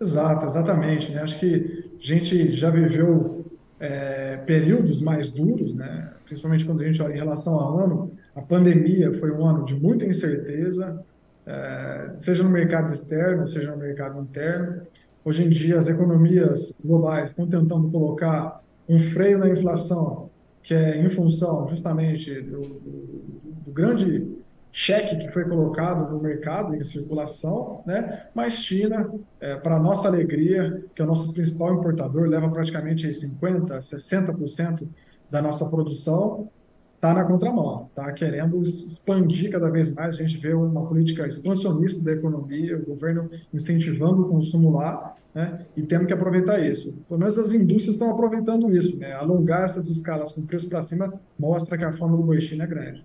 Exato, 0.00 0.46
exatamente. 0.46 1.12
Né? 1.12 1.20
Acho 1.20 1.38
que 1.38 1.90
a 1.98 2.02
gente 2.02 2.52
já 2.52 2.70
viveu 2.70 3.44
é, 3.78 4.38
períodos 4.38 5.02
mais 5.02 5.30
duros, 5.30 5.74
né? 5.74 6.10
principalmente 6.24 6.64
quando 6.64 6.80
a 6.80 6.84
gente 6.84 7.02
olha 7.02 7.12
em 7.12 7.18
relação 7.18 7.54
ao 7.54 7.78
ano. 7.78 8.12
A 8.34 8.40
pandemia 8.40 9.12
foi 9.12 9.30
um 9.30 9.44
ano 9.44 9.64
de 9.64 9.74
muita 9.74 10.06
incerteza, 10.06 11.04
é, 11.46 12.10
seja 12.14 12.42
no 12.42 12.48
mercado 12.48 12.92
externo, 12.92 13.46
seja 13.46 13.72
no 13.72 13.76
mercado 13.76 14.18
interno. 14.20 14.82
Hoje 15.22 15.44
em 15.44 15.50
dia, 15.50 15.76
as 15.76 15.88
economias 15.88 16.74
globais 16.82 17.30
estão 17.30 17.46
tentando 17.46 17.90
colocar 17.90 18.62
um 18.88 18.98
freio 18.98 19.38
na 19.38 19.50
inflação, 19.50 20.30
que 20.62 20.72
é 20.72 20.96
em 20.96 21.10
função 21.10 21.68
justamente 21.68 22.40
do, 22.40 22.60
do, 22.60 23.60
do 23.66 23.70
grande 23.70 24.39
cheque 24.72 25.16
que 25.16 25.30
foi 25.32 25.44
colocado 25.44 26.10
no 26.12 26.22
mercado 26.22 26.74
em 26.74 26.82
circulação, 26.82 27.82
né? 27.86 28.26
Mas 28.34 28.54
China, 28.62 29.10
é, 29.40 29.56
para 29.56 29.78
nossa 29.78 30.08
alegria, 30.08 30.84
que 30.94 31.02
é 31.02 31.04
o 31.04 31.08
nosso 31.08 31.32
principal 31.32 31.74
importador, 31.74 32.28
leva 32.28 32.48
praticamente 32.48 33.12
50, 33.12 33.78
60% 33.78 34.86
da 35.30 35.42
nossa 35.42 35.68
produção, 35.68 36.48
está 36.94 37.14
na 37.14 37.24
contramão, 37.24 37.88
está 37.88 38.12
querendo 38.12 38.60
expandir 38.62 39.50
cada 39.50 39.70
vez 39.70 39.92
mais. 39.92 40.16
A 40.16 40.22
gente 40.22 40.36
vê 40.36 40.52
uma 40.52 40.86
política 40.86 41.26
expansionista 41.26 42.04
da 42.04 42.12
economia, 42.12 42.76
o 42.76 42.84
governo 42.84 43.30
incentivando 43.52 44.22
o 44.22 44.28
consumo 44.28 44.70
lá, 44.70 45.16
né? 45.34 45.64
e 45.76 45.82
temos 45.82 46.06
que 46.06 46.12
aproveitar 46.12 46.58
isso. 46.60 46.92
Pelo 47.08 47.18
menos 47.18 47.38
as 47.38 47.52
indústrias 47.52 47.94
estão 47.94 48.10
aproveitando 48.10 48.70
isso. 48.70 48.98
Né? 48.98 49.12
Alongar 49.14 49.64
essas 49.64 49.88
escalas 49.88 50.32
com 50.32 50.44
preço 50.44 50.68
para 50.68 50.82
cima 50.82 51.12
mostra 51.38 51.78
que 51.78 51.84
a 51.84 51.92
forma 51.92 52.16
do 52.16 52.22
boi 52.22 52.38
é 52.38 52.66
grande. 52.66 53.04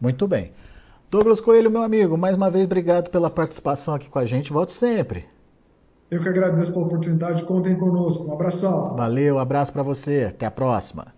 Muito 0.00 0.26
bem. 0.26 0.52
Douglas 1.14 1.40
Coelho, 1.40 1.70
meu 1.70 1.80
amigo, 1.80 2.18
mais 2.18 2.34
uma 2.34 2.50
vez 2.50 2.64
obrigado 2.64 3.08
pela 3.08 3.30
participação 3.30 3.94
aqui 3.94 4.10
com 4.10 4.18
a 4.18 4.26
gente. 4.26 4.52
Volte 4.52 4.72
sempre. 4.72 5.26
Eu 6.10 6.20
que 6.20 6.28
agradeço 6.28 6.72
pela 6.72 6.86
oportunidade. 6.86 7.44
Contem 7.44 7.76
conosco. 7.76 8.28
Um 8.28 8.32
abração. 8.32 8.96
Valeu, 8.96 9.36
um 9.36 9.38
abraço 9.38 9.72
para 9.72 9.84
você. 9.84 10.26
Até 10.30 10.44
a 10.44 10.50
próxima. 10.50 11.14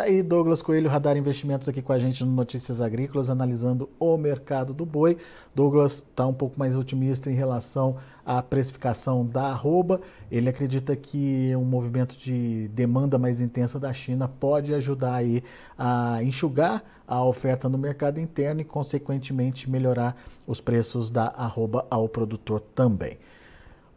Tá 0.00 0.04
aí 0.06 0.22
Douglas 0.22 0.62
Coelho, 0.62 0.88
Radar 0.88 1.18
Investimentos 1.18 1.68
aqui 1.68 1.82
com 1.82 1.92
a 1.92 1.98
gente 1.98 2.24
no 2.24 2.32
Notícias 2.32 2.80
Agrícolas, 2.80 3.28
analisando 3.28 3.86
o 3.98 4.16
mercado 4.16 4.72
do 4.72 4.86
boi. 4.86 5.18
Douglas 5.54 5.96
está 5.96 6.26
um 6.26 6.32
pouco 6.32 6.58
mais 6.58 6.74
otimista 6.74 7.30
em 7.30 7.34
relação 7.34 7.98
à 8.24 8.40
precificação 8.40 9.26
da 9.26 9.48
arroba. 9.48 10.00
Ele 10.32 10.48
acredita 10.48 10.96
que 10.96 11.54
um 11.54 11.66
movimento 11.66 12.16
de 12.16 12.68
demanda 12.68 13.18
mais 13.18 13.42
intensa 13.42 13.78
da 13.78 13.92
China 13.92 14.26
pode 14.26 14.72
ajudar 14.72 15.16
aí 15.16 15.44
a 15.76 16.22
enxugar 16.22 16.82
a 17.06 17.22
oferta 17.22 17.68
no 17.68 17.76
mercado 17.76 18.18
interno 18.18 18.62
e, 18.62 18.64
consequentemente, 18.64 19.68
melhorar 19.68 20.16
os 20.46 20.62
preços 20.62 21.10
da 21.10 21.26
arroba 21.26 21.86
ao 21.90 22.08
produtor 22.08 22.62
também. 22.74 23.18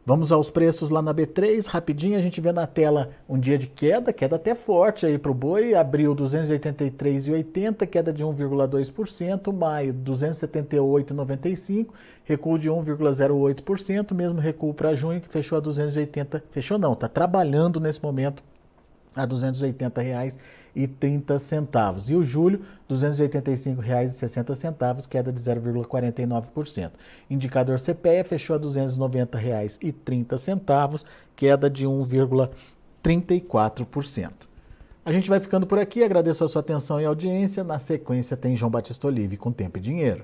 Vamos 0.06 0.34
aos 0.34 0.50
preços 0.50 0.90
lá 0.90 1.02
na 1.02 1.14
B3, 1.14 1.66
rapidinho 1.66 2.18
a 2.18 2.22
gente 2.22 2.42
vê 2.42 2.52
na 2.52 2.68
tela 2.68 3.12
um 3.28 3.40
dia 3.40 3.58
de 3.58 3.68
queda, 3.68 4.12
queda 4.12 4.36
até 4.36 4.54
forte 4.54 5.06
aí 5.06 5.18
para 5.18 5.32
o 5.32 5.34
boi, 5.34 5.76
abril 5.76 6.14
283,80, 6.14 7.88
queda 7.88 8.12
de 8.12 8.22
1,2%, 8.22 9.54
maio 9.54 9.94
278,95, 9.94 11.88
recuo 12.26 12.60
de 12.60 12.70
1,08%, 12.70 14.14
mesmo 14.14 14.42
recuo 14.42 14.74
para 14.74 14.94
junho 14.94 15.22
que 15.22 15.30
fechou 15.30 15.58
a 15.58 15.62
280, 15.62 16.44
fechou 16.52 16.78
não, 16.78 16.92
está 16.92 17.08
trabalhando 17.08 17.80
nesse 17.80 18.04
momento 18.04 18.44
a 19.16 19.26
R$ 20.76 20.88
280,30. 20.88 22.10
E 22.10 22.16
o 22.16 22.24
julho, 22.24 22.62
R$ 22.90 22.96
285,60, 22.96 25.08
queda 25.08 25.32
de 25.32 25.40
0,49%. 25.40 26.92
Indicador 27.30 27.80
CPE 27.80 28.24
fechou 28.24 28.56
a 28.56 28.60
R$ 28.60 28.66
290,30, 28.66 31.06
queda 31.36 31.70
de 31.70 31.86
1,34%. 31.86 34.32
A 35.06 35.12
gente 35.12 35.30
vai 35.30 35.42
ficando 35.42 35.68
por 35.68 35.78
aqui, 35.78 36.04
agradeço 36.04 36.46
a 36.46 36.48
sua 36.48 36.62
atenção 36.62 37.02
e 37.02 37.06
audiência. 37.06 37.64
Na 37.64 37.78
sequência 37.78 38.36
tem 38.38 38.56
João 38.56 38.72
Batista 38.72 39.08
Olive 39.08 39.36
com 39.36 39.52
Tempo 39.52 39.78
e 39.78 39.82
Dinheiro. 39.82 40.24